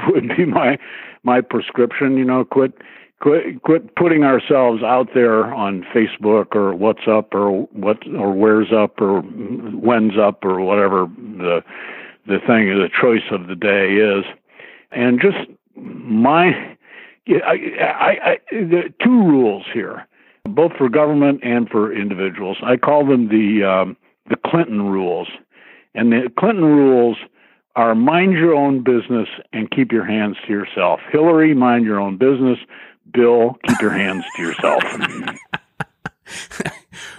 would 0.08 0.36
be 0.36 0.46
my 0.46 0.80
my 1.22 1.42
prescription. 1.42 2.18
You 2.18 2.26
know, 2.26 2.44
quit 2.44 2.74
quit 3.22 3.62
quit 3.62 3.96
putting 3.96 4.24
ourselves 4.24 4.82
out 4.82 5.10
there 5.14 5.54
on 5.54 5.86
Facebook 5.94 6.56
or 6.56 6.74
WhatsApp 6.74 7.36
or 7.36 7.68
what 7.74 8.00
or 8.08 8.34
where's 8.34 8.74
up 8.74 9.00
or 9.00 9.22
when's 9.22 10.18
up 10.18 10.44
or 10.44 10.60
whatever 10.62 11.06
the 11.18 11.64
the 12.26 12.40
thing 12.48 12.66
the 12.70 12.90
choice 13.00 13.30
of 13.30 13.46
the 13.46 13.56
day 13.56 13.94
is, 13.94 14.26
and 14.92 15.22
just 15.22 15.48
my 15.76 16.76
I, 17.28 17.60
I, 17.80 18.18
I 18.24 18.38
the 18.50 18.92
two 19.04 19.22
rules 19.22 19.66
here 19.72 20.08
both 20.48 20.74
for 20.78 20.90
government 20.90 21.42
and 21.44 21.70
for 21.70 21.94
individuals. 21.94 22.58
I 22.64 22.78
call 22.78 23.06
them 23.06 23.30
the 23.30 23.64
um, 23.64 23.98
the 24.30 24.38
Clinton 24.46 24.84
rules, 24.84 25.28
and 25.94 26.12
the 26.12 26.30
Clinton 26.38 26.66
rules 26.66 27.18
are 27.76 27.94
mind 27.94 28.34
your 28.34 28.56
own 28.56 28.84
business 28.84 29.28
and 29.54 29.70
keep 29.70 29.92
your 29.92 30.06
hands 30.06 30.38
to 30.46 30.52
yourself. 30.52 31.00
Hillary, 31.12 31.54
mind 31.54 31.86
your 31.86 32.00
own 32.00 32.18
business. 32.18 32.58
Bill, 33.14 33.58
keep 33.68 33.80
your 33.80 33.92
hands 33.92 34.26
to 34.36 34.42
yourself. 34.42 34.84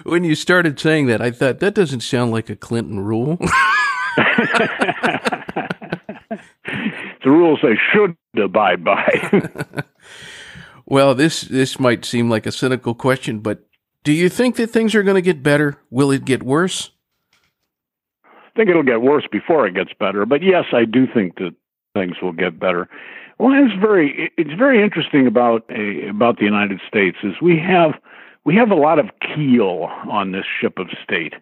when 0.02 0.24
you 0.24 0.34
started 0.34 0.78
saying 0.78 1.06
that, 1.06 1.22
I 1.22 1.30
thought 1.30 1.60
that 1.60 1.74
doesn't 1.74 2.00
sound 2.00 2.32
like 2.32 2.50
a 2.50 2.56
Clinton 2.56 3.00
rule. 3.00 3.38
the 4.16 5.78
rules 7.24 7.60
they 7.62 7.78
should 7.92 8.16
abide 8.42 8.82
by. 8.84 9.06
Well, 10.90 11.14
this 11.14 11.42
this 11.42 11.78
might 11.78 12.06
seem 12.06 12.30
like 12.30 12.46
a 12.46 12.52
cynical 12.52 12.94
question, 12.94 13.40
but 13.40 13.68
do 14.04 14.12
you 14.12 14.30
think 14.30 14.56
that 14.56 14.68
things 14.68 14.94
are 14.94 15.02
going 15.02 15.16
to 15.16 15.22
get 15.22 15.42
better? 15.42 15.76
Will 15.90 16.10
it 16.10 16.24
get 16.24 16.42
worse? 16.42 16.92
I 18.24 18.50
think 18.56 18.70
it'll 18.70 18.82
get 18.82 19.02
worse 19.02 19.26
before 19.30 19.66
it 19.66 19.74
gets 19.74 19.92
better. 20.00 20.24
But 20.24 20.42
yes, 20.42 20.64
I 20.72 20.86
do 20.86 21.06
think 21.06 21.36
that 21.36 21.54
things 21.92 22.16
will 22.22 22.32
get 22.32 22.58
better. 22.58 22.88
Well, 23.38 23.52
it's 23.52 23.78
very 23.78 24.32
it's 24.38 24.54
very 24.54 24.82
interesting 24.82 25.26
about 25.26 25.64
a, 25.68 26.08
about 26.08 26.38
the 26.38 26.46
United 26.46 26.80
States 26.88 27.18
is 27.22 27.34
we 27.42 27.58
have 27.58 27.92
we 28.46 28.56
have 28.56 28.70
a 28.70 28.74
lot 28.74 28.98
of 28.98 29.10
keel 29.20 29.90
on 30.10 30.32
this 30.32 30.46
ship 30.58 30.78
of 30.78 30.88
state. 31.04 31.34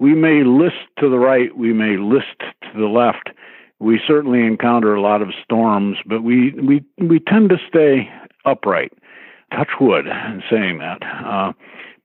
We 0.00 0.12
may 0.14 0.42
list 0.42 0.90
to 0.98 1.08
the 1.08 1.18
right, 1.18 1.56
we 1.56 1.72
may 1.72 1.98
list 1.98 2.40
to 2.40 2.72
the 2.76 2.88
left. 2.88 3.30
We 3.78 4.00
certainly 4.04 4.44
encounter 4.44 4.96
a 4.96 5.00
lot 5.00 5.22
of 5.22 5.28
storms, 5.44 5.98
but 6.04 6.24
we 6.24 6.50
we 6.50 6.84
we 6.98 7.20
tend 7.20 7.50
to 7.50 7.58
stay 7.68 8.10
upright. 8.48 8.92
Touch 9.52 9.70
wood 9.80 10.06
in 10.06 10.42
saying 10.50 10.78
that. 10.78 11.02
Uh, 11.02 11.52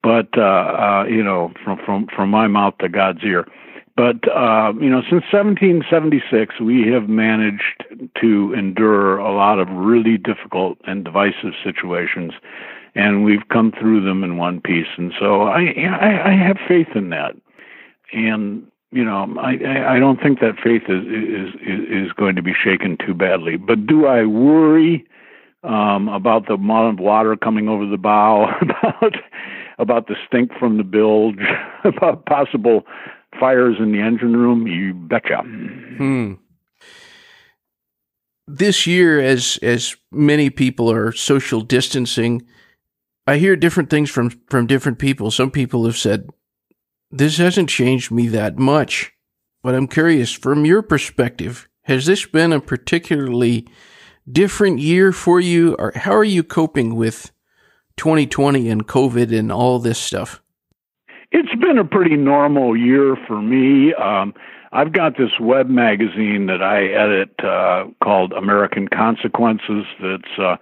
but 0.03 0.27
uh, 0.37 0.41
uh, 0.41 1.05
you 1.09 1.23
know, 1.23 1.53
from 1.63 1.79
from 1.85 2.07
from 2.13 2.29
my 2.29 2.47
mouth 2.47 2.77
to 2.79 2.89
God's 2.89 3.23
ear. 3.23 3.47
But 3.95 4.27
uh, 4.27 4.73
you 4.79 4.89
know, 4.89 5.01
since 5.01 5.23
1776, 5.31 6.59
we 6.59 6.87
have 6.91 7.07
managed 7.07 7.85
to 8.21 8.53
endure 8.53 9.17
a 9.17 9.33
lot 9.33 9.59
of 9.59 9.69
really 9.69 10.17
difficult 10.17 10.77
and 10.85 11.05
divisive 11.05 11.53
situations, 11.63 12.33
and 12.95 13.23
we've 13.23 13.47
come 13.49 13.71
through 13.71 14.03
them 14.03 14.23
in 14.23 14.37
one 14.37 14.61
piece. 14.61 14.87
And 14.97 15.13
so 15.19 15.43
I 15.43 15.73
I, 16.01 16.31
I 16.31 16.35
have 16.35 16.57
faith 16.67 16.95
in 16.95 17.09
that. 17.11 17.35
And 18.11 18.67
you 18.91 19.05
know, 19.05 19.33
I 19.39 19.95
I 19.95 19.99
don't 19.99 20.21
think 20.21 20.39
that 20.39 20.55
faith 20.61 20.83
is 20.89 21.05
is 21.05 22.07
is 22.07 22.13
going 22.13 22.35
to 22.35 22.41
be 22.41 22.53
shaken 22.53 22.97
too 22.97 23.13
badly. 23.13 23.57
But 23.57 23.87
do 23.87 24.07
I 24.07 24.25
worry 24.25 25.05
um, 25.63 26.09
about 26.09 26.47
the 26.47 26.53
amount 26.53 26.99
of 26.99 27.03
water 27.03 27.35
coming 27.35 27.69
over 27.69 27.85
the 27.85 27.97
bow, 27.97 28.47
about 28.61 29.15
about 29.79 30.07
the 30.07 30.15
stink 30.27 30.51
from 30.59 30.77
the 30.77 30.83
bilge, 30.83 31.39
about 31.83 32.25
possible 32.25 32.83
fires 33.39 33.77
in 33.79 33.91
the 33.91 33.99
engine 33.99 34.35
room. 34.35 34.67
You 34.67 34.93
betcha. 34.93 35.41
Hmm. 35.41 36.33
This 38.45 38.85
year, 38.85 39.21
as 39.21 39.57
as 39.61 39.95
many 40.11 40.49
people 40.49 40.91
are 40.91 41.11
social 41.13 41.61
distancing, 41.61 42.45
I 43.25 43.37
hear 43.37 43.55
different 43.55 43.89
things 43.89 44.09
from 44.09 44.31
from 44.49 44.67
different 44.67 44.99
people. 44.99 45.31
Some 45.31 45.49
people 45.49 45.85
have 45.85 45.97
said 45.97 46.29
this 47.09 47.37
hasn't 47.37 47.69
changed 47.69 48.11
me 48.11 48.27
that 48.29 48.57
much, 48.57 49.13
but 49.61 49.75
I'm 49.75 49.87
curious 49.87 50.33
from 50.33 50.65
your 50.65 50.81
perspective. 50.81 51.69
Has 51.83 52.05
this 52.05 52.25
been 52.25 52.53
a 52.53 52.59
particularly 52.59 53.67
different 54.31 54.79
year 54.79 55.11
for 55.11 55.39
you, 55.39 55.75
or 55.79 55.93
how 55.95 56.13
are 56.13 56.23
you 56.23 56.43
coping 56.43 56.95
with 56.95 57.31
2020 57.97 58.69
and 58.69 58.87
COVID 58.87 59.37
and 59.37 59.51
all 59.51 59.79
this 59.79 59.99
stuff? 59.99 60.41
It's 61.31 61.55
been 61.55 61.77
a 61.77 61.85
pretty 61.85 62.15
normal 62.15 62.77
year 62.77 63.17
for 63.27 63.41
me. 63.41 63.93
Um, 63.95 64.33
I've 64.73 64.91
got 64.91 65.17
this 65.17 65.39
web 65.39 65.69
magazine 65.69 66.47
that 66.47 66.63
I 66.63 66.85
edit 66.85 67.29
uh, 67.43 67.85
called 68.03 68.33
American 68.33 68.87
Consequences 68.87 69.85
that's 70.01 70.39
uh, 70.39 70.57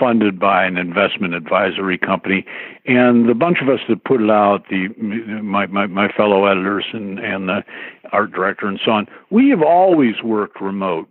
funded 0.00 0.40
by 0.40 0.64
an 0.64 0.78
investment 0.78 1.34
advisory 1.34 1.98
company. 1.98 2.46
And 2.86 3.28
the 3.28 3.34
bunch 3.34 3.58
of 3.60 3.68
us 3.68 3.80
that 3.90 4.04
put 4.04 4.22
it 4.22 4.30
out, 4.30 4.68
the 4.70 4.88
my, 5.42 5.66
my, 5.66 5.86
my 5.86 6.08
fellow 6.08 6.46
editors 6.46 6.86
and, 6.94 7.18
and 7.18 7.48
the 7.48 7.62
art 8.10 8.32
director 8.32 8.66
and 8.68 8.80
so 8.82 8.92
on, 8.92 9.06
we 9.30 9.50
have 9.50 9.62
always 9.62 10.22
worked 10.22 10.60
remote 10.60 11.08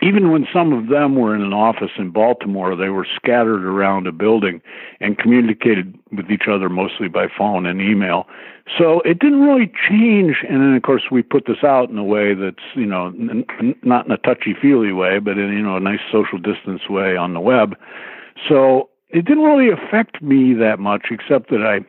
even 0.00 0.30
when 0.30 0.46
some 0.52 0.72
of 0.72 0.88
them 0.88 1.16
were 1.16 1.34
in 1.34 1.42
an 1.42 1.52
office 1.52 1.90
in 1.98 2.10
Baltimore, 2.10 2.76
they 2.76 2.88
were 2.88 3.06
scattered 3.16 3.64
around 3.64 4.06
a 4.06 4.12
building 4.12 4.60
and 5.00 5.18
communicated 5.18 5.98
with 6.12 6.30
each 6.30 6.48
other 6.50 6.68
mostly 6.68 7.08
by 7.08 7.26
phone 7.36 7.66
and 7.66 7.80
email. 7.80 8.26
So 8.76 9.00
it 9.00 9.18
didn't 9.18 9.40
really 9.40 9.72
change. 9.88 10.44
And 10.48 10.60
then, 10.60 10.74
of 10.74 10.82
course, 10.82 11.04
we 11.10 11.22
put 11.22 11.46
this 11.46 11.64
out 11.64 11.90
in 11.90 11.98
a 11.98 12.04
way 12.04 12.34
that's, 12.34 12.64
you 12.74 12.86
know, 12.86 13.06
n- 13.08 13.44
not 13.82 14.06
in 14.06 14.12
a 14.12 14.18
touchy 14.18 14.54
feely 14.60 14.92
way, 14.92 15.18
but 15.18 15.38
in, 15.38 15.52
you 15.52 15.62
know, 15.62 15.76
a 15.76 15.80
nice 15.80 16.00
social 16.12 16.38
distance 16.38 16.88
way 16.88 17.16
on 17.16 17.34
the 17.34 17.40
web. 17.40 17.74
So 18.48 18.90
it 19.08 19.24
didn't 19.24 19.44
really 19.44 19.70
affect 19.70 20.22
me 20.22 20.54
that 20.54 20.78
much, 20.78 21.06
except 21.10 21.50
that 21.50 21.62
I, 21.62 21.80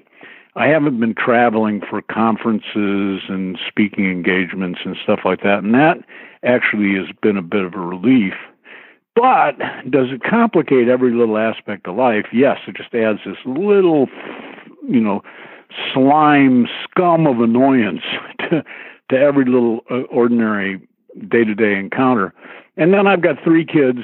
I 0.59 0.67
haven't 0.67 0.99
been 0.99 1.15
traveling 1.15 1.81
for 1.89 2.01
conferences 2.01 3.21
and 3.29 3.57
speaking 3.65 4.11
engagements 4.11 4.81
and 4.83 4.97
stuff 5.01 5.21
like 5.23 5.41
that. 5.41 5.63
And 5.63 5.73
that 5.73 5.99
actually 6.43 6.95
has 6.95 7.15
been 7.21 7.37
a 7.37 7.41
bit 7.41 7.63
of 7.63 7.75
a 7.75 7.79
relief. 7.79 8.33
But 9.15 9.57
does 9.89 10.07
it 10.11 10.21
complicate 10.29 10.89
every 10.89 11.13
little 11.13 11.37
aspect 11.37 11.87
of 11.87 11.95
life? 11.95 12.25
Yes, 12.33 12.57
it 12.67 12.75
just 12.75 12.93
adds 12.93 13.19
this 13.25 13.37
little, 13.45 14.07
you 14.85 14.99
know, 14.99 15.21
slime 15.93 16.67
scum 16.83 17.25
of 17.25 17.39
annoyance 17.39 18.01
to 18.49 18.63
to 19.09 19.17
every 19.17 19.45
little 19.45 19.79
uh, 19.89 20.01
ordinary 20.11 20.79
day 21.29 21.45
to 21.45 21.55
day 21.55 21.75
encounter. 21.75 22.33
And 22.75 22.93
then 22.93 23.07
I've 23.07 23.21
got 23.21 23.41
three 23.43 23.65
kids, 23.65 23.99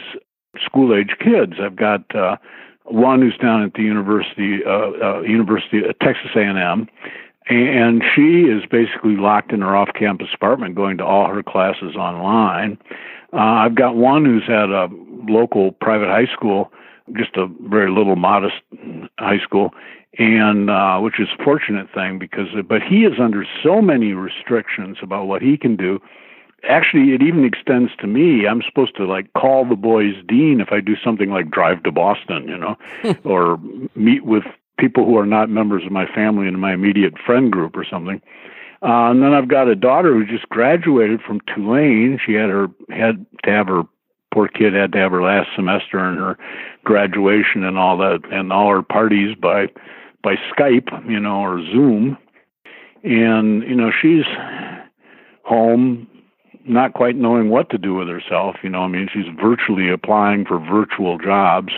school 0.64 0.96
age 0.96 1.18
kids. 1.20 1.54
I've 1.62 1.76
got 1.76 2.16
uh, 2.16 2.38
one 2.86 3.22
who's 3.22 3.38
down 3.38 3.64
at 3.64 3.74
the 3.74 3.82
University 3.82 4.60
uh, 4.66 4.70
uh, 4.70 5.22
University 5.22 5.84
of 5.84 5.98
Texas 6.00 6.32
A&M, 6.36 6.88
and 7.48 8.04
she 8.16 8.44
is 8.44 8.64
basically 8.70 9.16
locked 9.18 9.52
in 9.52 9.62
her 9.62 9.76
off-campus 9.76 10.28
apartment, 10.34 10.76
going 10.76 10.98
to 10.98 11.06
all 11.06 11.28
her 11.28 11.44
classes 11.44 11.96
online. 11.96 12.78
Uh, 13.34 13.38
I've 13.38 13.76
got 13.76 13.96
one 13.96 14.26
who's 14.26 14.44
at 14.48 14.70
a 14.70 14.88
local 15.28 15.72
private 15.74 16.10
high 16.10 16.32
school, 16.34 16.72
just 17.14 17.36
a 17.36 17.48
very 17.68 17.92
little 17.92 18.16
modest 18.16 18.56
high 19.20 19.40
school, 19.44 19.72
and 20.18 20.70
uh, 20.70 21.00
which 21.00 21.20
is 21.20 21.28
a 21.38 21.44
fortunate 21.44 21.88
thing 21.94 22.20
because, 22.20 22.48
but 22.68 22.82
he 22.82 23.04
is 23.04 23.14
under 23.20 23.46
so 23.64 23.82
many 23.82 24.14
restrictions 24.14 24.98
about 25.02 25.28
what 25.28 25.42
he 25.42 25.58
can 25.58 25.76
do 25.76 26.00
actually 26.70 27.14
it 27.14 27.22
even 27.22 27.46
extends 27.46 27.92
to 28.00 28.08
me. 28.08 28.48
I'm 28.48 28.62
supposed 28.62 28.96
to 28.98 29.06
like 29.06 29.32
call 29.34 29.66
the 29.66 29.76
boys 29.76 30.16
dean 30.28 30.60
if 30.62 30.72
i 30.72 30.80
do 30.80 30.96
something 31.04 31.30
like 31.30 31.52
drive 31.52 31.84
to 31.84 31.92
boston 31.92 32.48
you 32.48 32.58
know 32.58 32.76
or 33.24 33.60
meet 33.96 34.26
with 34.26 34.44
people 34.78 35.06
who 35.06 35.18
are 35.18 35.26
not 35.26 35.50
members 35.50 35.86
of 35.86 35.92
my 35.92 36.06
family 36.06 36.48
and 36.48 36.60
my 36.60 36.74
immediate 36.74 37.14
friend 37.26 37.52
group 37.52 37.78
or 37.78 37.86
something. 37.90 38.22
Uh, 38.82 39.10
and 39.10 39.24
then 39.24 39.34
i've 39.34 39.48
got 39.48 39.68
a 39.68 39.76
daughter 39.76 40.14
who 40.14 40.26
just 40.26 40.48
graduated 40.50 41.22
from 41.22 41.40
tulane. 41.54 42.20
She 42.26 42.34
had 42.34 42.50
her 42.50 42.68
had 42.90 43.26
to 43.44 43.52
have 43.52 43.68
her 43.68 43.84
poor 44.34 44.48
kid 44.48 44.74
had 44.74 44.92
to 44.92 44.98
have 44.98 45.12
her 45.12 45.24
last 45.24 45.50
semester 45.56 45.98
and 45.98 46.20
her 46.20 46.38
graduation 46.84 47.64
and 47.64 47.78
all 47.78 47.98
that 47.98 48.20
and 48.32 48.52
all 48.52 48.70
her 48.70 48.82
parties 48.82 49.36
by 49.42 49.68
by 50.24 50.36
skype 50.56 51.10
you 51.10 51.20
know 51.20 51.40
or 51.40 51.62
zoom. 51.62 52.18
And 53.04 53.64
you 53.64 53.76
know 53.76 53.92
she's 54.02 54.26
home 55.44 56.08
not 56.68 56.94
quite 56.94 57.16
knowing 57.16 57.50
what 57.50 57.70
to 57.70 57.78
do 57.78 57.96
with 57.96 58.08
herself. 58.08 58.58
You 58.64 58.70
know, 58.70 58.82
I 58.82 58.88
mean, 58.88 59.08
she's 59.12 59.26
virtually 59.40 59.90
applying 59.90 60.46
for 60.46 60.60
virtual 60.60 61.18
jobs. 61.18 61.74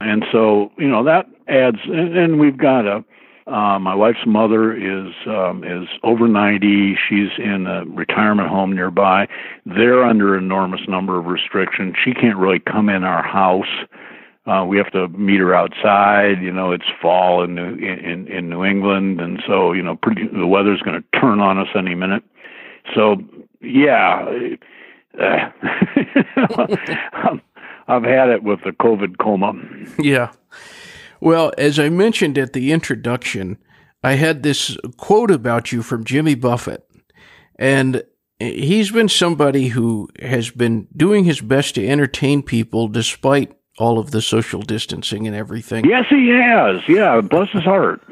And 0.00 0.24
so, 0.30 0.70
you 0.78 0.88
know, 0.88 1.04
that 1.04 1.26
adds, 1.48 1.78
and, 1.84 2.16
and 2.16 2.40
we've 2.40 2.56
got 2.56 2.86
a, 2.86 3.04
uh, 3.48 3.78
my 3.78 3.94
wife's 3.94 4.26
mother 4.26 4.74
is 4.74 5.14
um, 5.26 5.64
is 5.64 5.88
over 6.02 6.28
90. 6.28 6.98
She's 7.08 7.30
in 7.38 7.66
a 7.66 7.84
retirement 7.86 8.48
home 8.48 8.74
nearby. 8.74 9.26
They're 9.64 10.04
under 10.04 10.36
enormous 10.36 10.82
number 10.86 11.18
of 11.18 11.24
restrictions. 11.24 11.94
She 12.04 12.12
can't 12.12 12.36
really 12.36 12.58
come 12.60 12.90
in 12.90 13.04
our 13.04 13.22
house. 13.22 13.88
Uh, 14.46 14.64
we 14.66 14.76
have 14.76 14.90
to 14.92 15.08
meet 15.08 15.40
her 15.40 15.54
outside. 15.54 16.42
You 16.42 16.52
know, 16.52 16.72
it's 16.72 16.84
fall 17.00 17.42
in 17.42 17.54
New, 17.54 17.74
in 17.76 18.28
in 18.28 18.50
New 18.50 18.64
England, 18.64 19.20
and 19.20 19.42
so 19.46 19.72
you 19.72 19.82
know, 19.82 19.96
pretty, 19.96 20.26
the 20.26 20.46
weather's 20.46 20.82
going 20.82 21.02
to 21.02 21.18
turn 21.18 21.40
on 21.40 21.58
us 21.58 21.68
any 21.74 21.94
minute. 21.94 22.24
So 22.94 23.16
yeah, 23.60 24.26
uh, 25.20 25.50
I've 27.88 28.04
had 28.04 28.28
it 28.28 28.42
with 28.42 28.60
the 28.64 28.72
COVID 28.72 29.18
coma. 29.18 29.52
Yeah. 29.98 30.32
Well, 31.20 31.52
as 31.58 31.78
I 31.78 31.88
mentioned 31.88 32.38
at 32.38 32.52
the 32.52 32.72
introduction, 32.72 33.58
I 34.04 34.12
had 34.12 34.42
this 34.42 34.76
quote 34.96 35.30
about 35.30 35.72
you 35.72 35.82
from 35.82 36.04
Jimmy 36.04 36.34
Buffett. 36.34 36.84
And 37.58 38.04
he's 38.38 38.90
been 38.92 39.08
somebody 39.08 39.68
who 39.68 40.08
has 40.20 40.50
been 40.50 40.86
doing 40.96 41.24
his 41.24 41.40
best 41.40 41.74
to 41.74 41.86
entertain 41.86 42.42
people 42.42 42.88
despite 42.88 43.52
all 43.78 43.98
of 43.98 44.10
the 44.10 44.22
social 44.22 44.62
distancing 44.62 45.26
and 45.26 45.34
everything. 45.34 45.84
Yes, 45.84 46.06
he 46.08 46.28
has. 46.28 46.80
Yeah, 46.88 47.20
bless 47.20 47.50
his 47.50 47.64
heart. 47.64 48.02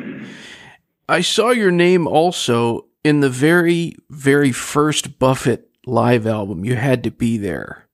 I 1.08 1.20
saw 1.20 1.50
your 1.50 1.70
name 1.70 2.06
also 2.06 2.86
in 3.06 3.20
the 3.20 3.30
very, 3.30 3.94
very 4.10 4.50
first 4.50 5.20
Buffett 5.20 5.70
live 5.86 6.26
album, 6.26 6.64
you 6.64 6.74
had 6.74 7.04
to 7.04 7.12
be 7.12 7.38
there. 7.38 7.86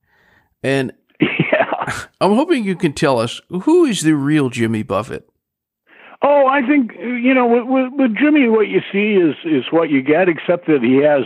And 0.63 0.95
yeah. 1.21 1.99
I'm 2.19 2.35
hoping 2.35 2.65
you 2.65 2.77
can 2.77 2.95
tell 2.95 3.19
us 3.19 3.39
who 3.51 3.85
is 3.85 4.01
the 4.01 4.17
real 4.17 4.49
Jimmy 4.49 4.83
Buffett? 4.83 5.29
Oh, 6.23 6.47
I 6.47 6.67
think 6.67 6.93
you 6.97 7.35
know 7.35 7.47
with, 7.47 7.65
with, 7.67 7.93
with 7.95 8.17
Jimmy, 8.17 8.49
what 8.49 8.69
you 8.69 8.81
see 8.91 9.21
is 9.21 9.35
is 9.45 9.65
what 9.71 9.91
you 9.91 10.01
get, 10.03 10.31
except 10.31 10.67
that 10.69 10.81
he 10.81 11.03
has 11.03 11.25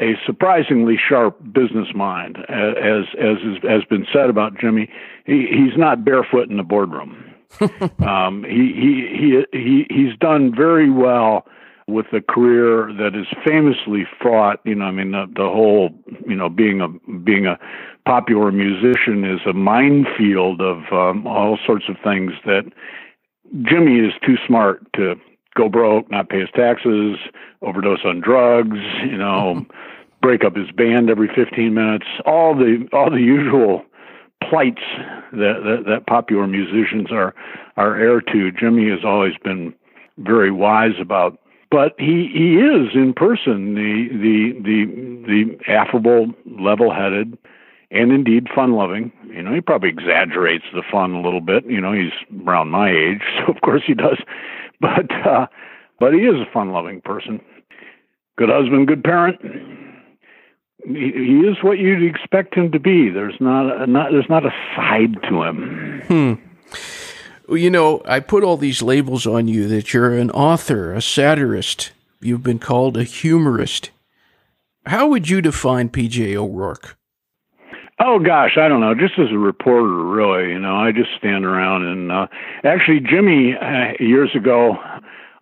a 0.00 0.18
surprisingly 0.26 0.96
sharp 1.08 1.38
business 1.52 1.88
mind, 1.94 2.38
as 2.48 3.04
as 3.20 3.36
has 3.62 3.84
been 3.88 4.06
said 4.12 4.30
about 4.30 4.58
Jimmy. 4.58 4.90
He, 5.26 5.46
he's 5.48 5.78
not 5.78 6.04
barefoot 6.04 6.50
in 6.50 6.56
the 6.56 6.64
boardroom. 6.64 7.34
um, 8.00 8.42
he, 8.48 8.72
he 8.74 9.16
he 9.16 9.44
he 9.52 9.86
he's 9.90 10.18
done 10.18 10.52
very 10.52 10.90
well 10.90 11.46
with 11.88 12.06
a 12.12 12.20
career 12.20 12.92
that 12.98 13.14
is 13.14 13.26
famously 13.46 14.06
fraught. 14.20 14.60
You 14.64 14.74
know, 14.74 14.86
I 14.86 14.90
mean, 14.90 15.12
the, 15.12 15.26
the 15.34 15.48
whole, 15.48 15.90
you 16.26 16.34
know, 16.34 16.48
being 16.48 16.80
a 16.80 16.88
being 17.18 17.46
a 17.46 17.58
popular 18.06 18.52
musician 18.52 19.24
is 19.24 19.40
a 19.46 19.52
minefield 19.52 20.60
of 20.60 20.78
um, 20.92 21.26
all 21.26 21.58
sorts 21.64 21.86
of 21.88 21.96
things 22.02 22.32
that 22.44 22.64
Jimmy 23.62 23.98
is 23.98 24.12
too 24.24 24.36
smart 24.46 24.80
to 24.94 25.14
go 25.56 25.68
broke, 25.68 26.10
not 26.10 26.28
pay 26.28 26.40
his 26.40 26.50
taxes, 26.54 27.16
overdose 27.62 28.04
on 28.04 28.20
drugs, 28.20 28.78
you 29.04 29.16
know, 29.16 29.64
break 30.22 30.44
up 30.44 30.56
his 30.56 30.70
band 30.72 31.08
every 31.08 31.28
15 31.34 31.72
minutes, 31.72 32.06
all 32.24 32.54
the 32.54 32.88
all 32.92 33.10
the 33.10 33.20
usual 33.20 33.84
plights 34.42 34.82
that, 35.32 35.62
that 35.64 35.84
that 35.86 36.06
popular 36.06 36.46
musicians 36.46 37.12
are 37.12 37.34
are 37.76 37.96
heir 37.96 38.20
to. 38.20 38.50
Jimmy 38.52 38.88
has 38.90 39.04
always 39.04 39.34
been 39.42 39.74
very 40.18 40.50
wise 40.50 40.98
about 41.00 41.38
but 41.76 41.92
he 41.98 42.30
he 42.32 42.54
is 42.56 42.94
in 42.94 43.12
person 43.14 43.74
the 43.74 44.08
the 44.08 44.52
the 44.64 44.86
the 45.28 45.70
affable, 45.70 46.32
level-headed, 46.46 47.36
and 47.90 48.12
indeed 48.12 48.46
fun-loving. 48.54 49.12
You 49.26 49.42
know, 49.42 49.52
he 49.52 49.60
probably 49.60 49.90
exaggerates 49.90 50.64
the 50.72 50.82
fun 50.90 51.12
a 51.12 51.20
little 51.20 51.42
bit. 51.42 51.66
You 51.66 51.82
know, 51.82 51.92
he's 51.92 52.14
around 52.46 52.70
my 52.70 52.88
age, 52.88 53.20
so 53.36 53.52
of 53.52 53.60
course 53.60 53.82
he 53.86 53.92
does. 53.92 54.16
But 54.80 55.12
uh, 55.26 55.48
but 56.00 56.14
he 56.14 56.20
is 56.20 56.36
a 56.36 56.50
fun-loving 56.50 57.02
person. 57.02 57.42
Good 58.38 58.48
husband, 58.48 58.88
good 58.88 59.04
parent. 59.04 59.38
he, 60.86 61.40
is 61.40 61.58
what 61.62 61.78
you'd 61.78 62.08
expect 62.08 62.54
him 62.54 62.72
to 62.72 62.80
be. 62.80 63.10
There's 63.10 63.36
not 63.38 63.82
a, 63.82 63.86
not 63.86 64.12
there's 64.12 64.30
not 64.30 64.46
a 64.46 64.54
side 64.74 65.22
to 65.28 65.42
him. 65.42 66.02
Hmm. 66.06 66.45
You 67.48 67.70
know, 67.70 68.02
I 68.04 68.20
put 68.20 68.42
all 68.42 68.56
these 68.56 68.82
labels 68.82 69.26
on 69.26 69.46
you 69.46 69.68
that 69.68 69.94
you're 69.94 70.12
an 70.12 70.30
author, 70.32 70.92
a 70.92 71.00
satirist. 71.00 71.92
You've 72.20 72.42
been 72.42 72.58
called 72.58 72.96
a 72.96 73.04
humorist. 73.04 73.90
How 74.86 75.06
would 75.08 75.28
you 75.28 75.40
define 75.40 75.88
PJ 75.88 76.34
O'Rourke? 76.34 76.96
Oh 77.98 78.18
gosh, 78.18 78.58
I 78.58 78.68
don't 78.68 78.80
know. 78.80 78.94
Just 78.94 79.18
as 79.18 79.30
a 79.32 79.38
reporter, 79.38 80.04
really, 80.04 80.52
you 80.52 80.58
know, 80.58 80.76
I 80.76 80.92
just 80.92 81.10
stand 81.18 81.44
around 81.44 81.84
and 81.84 82.12
uh, 82.12 82.26
actually, 82.64 83.00
Jimmy, 83.00 83.54
uh, 83.54 83.92
years 83.98 84.30
ago, 84.34 84.76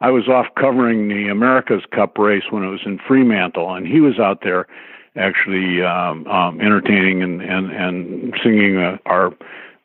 I 0.00 0.10
was 0.10 0.28
off 0.28 0.46
covering 0.58 1.08
the 1.08 1.28
America's 1.28 1.82
Cup 1.92 2.16
race 2.18 2.44
when 2.50 2.62
it 2.62 2.68
was 2.68 2.82
in 2.86 3.00
Fremantle, 3.08 3.74
and 3.74 3.86
he 3.86 4.00
was 4.00 4.18
out 4.20 4.42
there 4.42 4.66
actually 5.16 5.82
um, 5.82 6.26
um, 6.26 6.60
entertaining 6.60 7.22
and 7.22 7.40
and 7.40 7.70
and 7.72 8.34
singing 8.42 8.76
uh, 8.76 8.98
our 9.06 9.32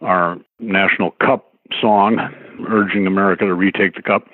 our 0.01 0.37
national 0.59 1.11
cup 1.11 1.48
song, 1.79 2.17
urging 2.67 3.07
America 3.07 3.45
to 3.45 3.53
retake 3.53 3.95
the 3.95 4.01
cup, 4.01 4.27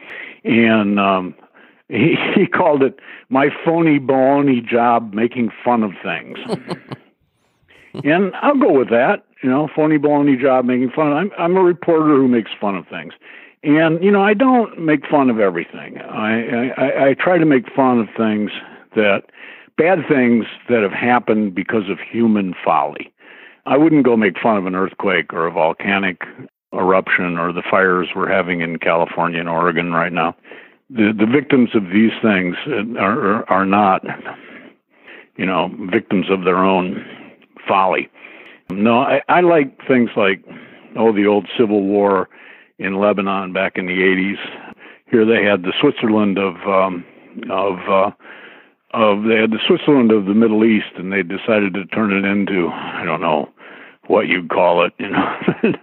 and 0.43 0.99
um, 0.99 1.35
he 1.89 2.15
he 2.35 2.47
called 2.47 2.83
it 2.83 2.99
my 3.29 3.49
phony 3.63 3.99
baloney 3.99 4.65
job 4.65 5.13
making 5.13 5.51
fun 5.63 5.83
of 5.83 5.91
things. 6.03 6.37
and 8.03 8.33
I'll 8.35 8.57
go 8.57 8.71
with 8.71 8.89
that. 8.89 9.25
You 9.43 9.49
know, 9.49 9.69
phony 9.75 9.97
baloney 9.97 10.39
job 10.39 10.65
making 10.65 10.91
fun. 10.91 11.13
I'm 11.13 11.31
I'm 11.37 11.55
a 11.57 11.61
reporter 11.61 12.15
who 12.15 12.27
makes 12.27 12.51
fun 12.59 12.75
of 12.75 12.87
things, 12.87 13.13
and 13.63 14.03
you 14.03 14.11
know 14.11 14.23
I 14.23 14.33
don't 14.33 14.79
make 14.79 15.05
fun 15.07 15.29
of 15.29 15.39
everything. 15.39 15.99
I 15.99 16.69
I, 16.69 17.09
I 17.09 17.13
try 17.13 17.37
to 17.37 17.45
make 17.45 17.71
fun 17.75 17.99
of 17.99 18.07
things 18.17 18.51
that 18.95 19.23
bad 19.77 19.99
things 20.07 20.45
that 20.69 20.81
have 20.81 20.93
happened 20.93 21.53
because 21.53 21.89
of 21.89 21.99
human 21.99 22.53
folly. 22.63 23.11
I 23.65 23.77
wouldn't 23.77 24.05
go 24.05 24.15
make 24.15 24.37
fun 24.39 24.57
of 24.57 24.65
an 24.65 24.75
earthquake 24.75 25.33
or 25.33 25.47
a 25.47 25.51
volcanic 25.51 26.21
eruption 26.75 27.37
or 27.37 27.51
the 27.51 27.63
fires 27.69 28.09
we're 28.15 28.31
having 28.31 28.61
in 28.61 28.77
California 28.77 29.39
and 29.39 29.49
Oregon 29.49 29.91
right 29.91 30.13
now. 30.13 30.35
The 30.89 31.13
the 31.17 31.25
victims 31.25 31.69
of 31.73 31.85
these 31.85 32.11
things 32.21 32.55
are 32.99 33.49
are 33.49 33.65
not, 33.65 34.03
you 35.37 35.45
know, 35.45 35.69
victims 35.91 36.27
of 36.29 36.43
their 36.43 36.57
own 36.57 37.03
folly. 37.67 38.09
No, 38.69 38.99
I, 38.99 39.21
I 39.27 39.41
like 39.41 39.77
things 39.87 40.09
like 40.15 40.43
oh 40.95 41.11
the 41.11 41.25
old 41.25 41.47
Civil 41.57 41.83
War 41.83 42.29
in 42.77 42.99
Lebanon 42.99 43.53
back 43.53 43.77
in 43.77 43.85
the 43.85 43.93
80s. 43.93 44.37
Here 45.09 45.25
they 45.25 45.43
had 45.43 45.63
the 45.63 45.73
Switzerland 45.79 46.37
of 46.37 46.55
um, 46.67 47.05
of 47.49 47.77
uh, 47.89 48.11
of 48.93 49.23
they 49.23 49.35
had 49.35 49.51
the 49.51 49.59
Switzerland 49.67 50.11
of 50.11 50.25
the 50.25 50.33
Middle 50.33 50.63
East, 50.63 50.93
and 50.97 51.11
they 51.11 51.23
decided 51.23 51.73
to 51.73 51.85
turn 51.85 52.11
it 52.13 52.25
into 52.25 52.69
I 52.69 53.03
don't 53.05 53.21
know 53.21 53.49
what 54.07 54.27
you'd 54.27 54.49
call 54.49 54.85
it, 54.85 54.93
you 54.99 55.09
know, 55.09 55.37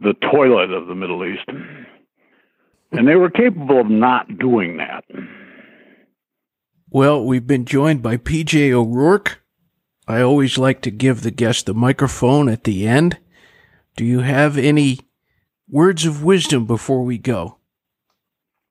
the 0.00 0.14
toilet 0.32 0.70
of 0.72 0.86
the 0.86 0.94
Middle 0.94 1.24
East. 1.24 1.48
And 2.92 3.08
they 3.08 3.16
were 3.16 3.30
capable 3.30 3.80
of 3.80 3.90
not 3.90 4.38
doing 4.38 4.76
that. 4.78 5.04
Well, 6.90 7.24
we've 7.24 7.46
been 7.46 7.64
joined 7.64 8.02
by 8.02 8.16
PJ 8.16 8.70
O'Rourke. 8.70 9.42
I 10.08 10.20
always 10.20 10.56
like 10.56 10.82
to 10.82 10.90
give 10.90 11.22
the 11.22 11.32
guest 11.32 11.66
the 11.66 11.74
microphone 11.74 12.48
at 12.48 12.64
the 12.64 12.86
end. 12.86 13.18
Do 13.96 14.04
you 14.04 14.20
have 14.20 14.56
any 14.56 15.00
words 15.68 16.06
of 16.06 16.22
wisdom 16.22 16.66
before 16.66 17.02
we 17.02 17.18
go? 17.18 17.58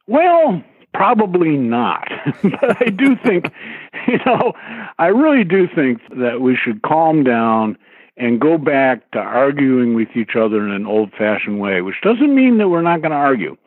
Well, 0.08 0.64
probably 0.94 1.58
not. 1.58 2.08
but 2.44 2.82
I 2.82 2.90
do 2.90 3.18
think, 3.24 3.46
you 4.08 4.20
know, 4.26 4.54
I 4.98 5.08
really 5.08 5.44
do 5.44 5.68
think 5.74 6.00
that 6.18 6.40
we 6.42 6.56
should 6.56 6.82
calm 6.84 7.24
down 7.24 7.78
and 8.18 8.40
go 8.40 8.58
back 8.58 9.10
to 9.12 9.20
arguing 9.20 9.94
with 9.94 10.10
each 10.16 10.36
other 10.36 10.66
in 10.66 10.72
an 10.72 10.86
old 10.86 11.12
fashioned 11.12 11.60
way, 11.60 11.82
which 11.82 12.02
doesn't 12.02 12.34
mean 12.34 12.58
that 12.58 12.70
we're 12.70 12.82
not 12.82 13.02
going 13.02 13.12
to 13.12 13.18
argue. 13.18 13.58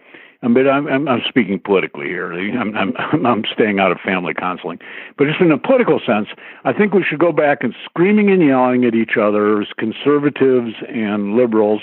But 0.41 0.69
I'm, 0.69 0.87
I'm, 0.87 1.09
I'm 1.09 1.23
speaking 1.29 1.59
politically 1.59 2.07
here. 2.07 2.33
I'm, 2.33 2.77
I'm, 2.77 2.95
I'm 3.27 3.45
staying 3.53 3.81
out 3.81 3.91
of 3.91 3.99
family 4.05 4.35
counseling. 4.35 4.79
But 5.17 5.27
just 5.27 5.41
in 5.41 5.51
a 5.51 5.59
political 5.59 6.01
sense, 6.05 6.29
I 6.65 6.73
think 6.73 6.95
we 6.95 7.03
should 7.03 7.19
go 7.19 7.33
back 7.33 7.65
and 7.65 7.75
screaming 7.85 8.31
and 8.31 8.43
yelling 8.43 8.85
at 8.85 8.95
each 8.95 9.17
other 9.21 9.61
as 9.61 9.69
conservatives 9.77 10.75
and 10.89 11.35
liberals. 11.35 11.83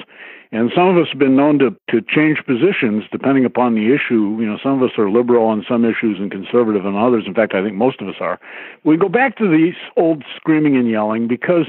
And 0.53 0.71
some 0.73 0.87
of 0.87 0.95
us 0.95 1.09
have 1.09 1.19
been 1.19 1.35
known 1.35 1.59
to, 1.59 1.71
to 1.89 2.01
change 2.07 2.37
positions 2.45 3.03
depending 3.11 3.43
upon 3.43 3.75
the 3.75 3.93
issue. 3.93 4.37
You 4.39 4.45
know, 4.45 4.57
some 4.63 4.81
of 4.81 4.89
us 4.89 4.97
are 4.97 5.09
liberal 5.09 5.45
on 5.47 5.65
some 5.67 5.83
issues 5.83 6.17
and 6.17 6.31
conservative 6.31 6.85
on 6.85 6.95
others. 6.95 7.25
In 7.27 7.33
fact, 7.33 7.53
I 7.53 7.61
think 7.61 7.75
most 7.75 7.99
of 7.99 8.07
us 8.07 8.15
are. 8.21 8.39
We 8.85 8.95
go 8.95 9.09
back 9.09 9.37
to 9.39 9.51
these 9.51 9.75
old 9.97 10.23
screaming 10.37 10.77
and 10.77 10.89
yelling 10.89 11.27
because 11.27 11.65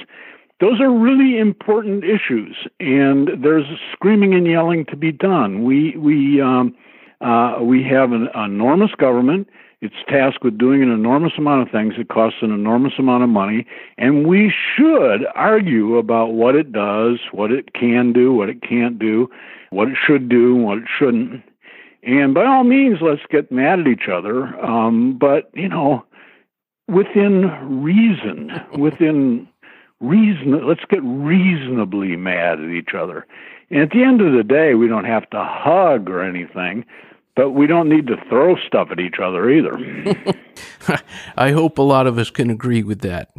those 0.61 0.81
are 0.81 0.91
really 0.91 1.39
important 1.39 2.05
issues, 2.05 2.67
and 2.81 3.29
there's 3.43 3.67
screaming 3.93 4.35
and 4.35 4.47
yelling 4.47 4.87
to 4.87 4.97
be 4.97 5.13
done. 5.13 5.65
We 5.65 5.97
we 5.97 6.41
um, 6.41 6.75
uh, 7.21 7.59
we 7.61 7.83
have 7.85 8.13
an 8.13 8.29
enormous 8.35 8.93
government. 8.93 9.49
It's 9.83 9.95
tasked 10.09 10.43
with 10.43 10.57
doing 10.57 10.83
an 10.83 10.91
enormous 10.91 11.35
amount 11.37 11.63
of 11.63 11.71
things. 11.71 11.95
It 11.99 12.09
costs 12.09 12.39
an 12.41 12.51
enormous 12.51 12.95
amount 12.99 13.25
of 13.25 13.29
money, 13.29 13.67
and 13.99 14.27
we 14.27 14.51
should 14.75 15.27
argue 15.35 15.99
about 15.99 16.33
what 16.33 16.55
it 16.55 16.73
does, 16.73 17.19
what 17.33 17.53
it 17.53 17.75
can 17.75 18.15
do, 18.15 18.33
what 18.33 18.49
it 18.49 18.63
can't 18.63 18.99
do, 18.99 19.29
what 19.71 19.89
it 19.89 19.97
should 20.07 20.31
do, 20.31 20.57
what 20.57 20.79
it 20.79 20.85
shouldn't. 20.99 21.43
And 22.03 22.33
by 22.33 22.47
all 22.47 22.65
means, 22.65 22.99
let's 23.03 23.21
get 23.29 23.53
mad 23.53 23.81
at 23.81 23.87
each 23.89 24.09
other. 24.11 24.47
Um, 24.65 25.19
but 25.19 25.51
you 25.53 25.69
know, 25.69 26.07
within 26.89 27.83
reason, 27.83 28.53
within 28.79 29.49
reason 30.01 30.67
let's 30.67 30.85
get 30.89 31.03
reasonably 31.03 32.17
mad 32.17 32.61
at 32.61 32.71
each 32.71 32.95
other. 32.95 33.27
And 33.71 33.81
at 33.81 33.91
the 33.91 34.03
end 34.03 34.21
of 34.21 34.33
the 34.33 34.45
day, 34.45 34.75
we 34.75 34.89
don't 34.89 35.05
have 35.05 35.29
to 35.31 35.43
hug 35.43 36.09
or 36.09 36.23
anything, 36.23 36.85
but 37.35 37.51
we 37.51 37.67
don't 37.67 37.89
need 37.89 38.07
to 38.07 38.17
throw 38.29 38.57
stuff 38.67 38.89
at 38.91 39.01
each 39.01 39.19
other 39.23 39.51
either. 39.51 39.77
I 41.37 41.51
hope 41.51 41.79
a 41.79 41.83
lot 41.83 42.07
of 42.07 42.19
us 42.19 42.31
can 42.31 42.51
agree 42.51 42.83
with 42.83 43.01
that. 43.01 43.31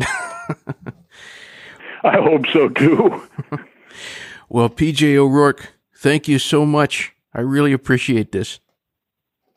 I 2.03 2.17
hope 2.17 2.45
so 2.53 2.69
too. 2.69 3.21
well, 4.49 4.69
PJ 4.69 5.15
O'Rourke, 5.15 5.73
thank 5.97 6.27
you 6.27 6.39
so 6.39 6.65
much. 6.65 7.13
I 7.33 7.41
really 7.41 7.73
appreciate 7.73 8.31
this. 8.31 8.59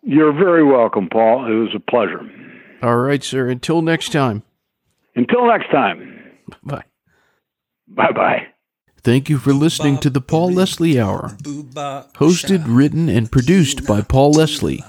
You're 0.03 0.33
very 0.33 0.65
welcome, 0.65 1.09
Paul. 1.09 1.47
It 1.47 1.55
was 1.55 1.75
a 1.75 1.81
pleasure. 1.81 2.21
All 2.83 2.97
right, 2.97 3.23
sir. 3.23 3.49
Until 3.49 3.83
next 3.83 4.11
time. 4.13 4.43
Until 5.15 5.47
next 5.47 5.71
time. 5.71 6.19
Bye. 6.63 6.85
Bye 7.91 8.13
bye. 8.13 8.47
Thank 9.03 9.31
you 9.31 9.39
for 9.39 9.55
listening 9.55 9.99
to 9.99 10.11
the 10.11 10.21
Paul 10.21 10.53
Leslie 10.53 11.01
Hour. 11.01 11.37
Hosted, 12.17 12.65
written, 12.67 13.09
and 13.09 13.33
produced 13.33 13.87
by 13.87 14.03
Paul 14.03 14.33
Leslie. 14.33 14.85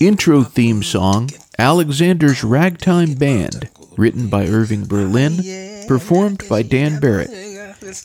Intro 0.00 0.42
theme 0.42 0.82
song 0.82 1.30
Alexander's 1.58 2.44
Ragtime 2.44 3.14
Band, 3.14 3.70
written 3.96 4.28
by 4.28 4.46
Irving 4.46 4.86
Berlin, 4.86 5.42
performed 5.88 6.42
by 6.48 6.62
Dan 6.62 7.00
Barrett. 7.00 7.30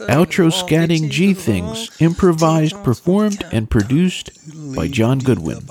Outro 0.09 0.49
scatting 0.51 1.09
G 1.09 1.33
Things, 1.33 1.89
improvised, 1.99 2.81
performed, 2.83 3.45
and 3.51 3.69
produced 3.69 4.31
by 4.75 4.87
John 4.87 5.19
Goodwin. 5.19 5.67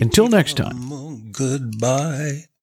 Until 0.00 0.28
next 0.28 0.56
time. 0.56 1.30
Goodbye. 1.32 2.44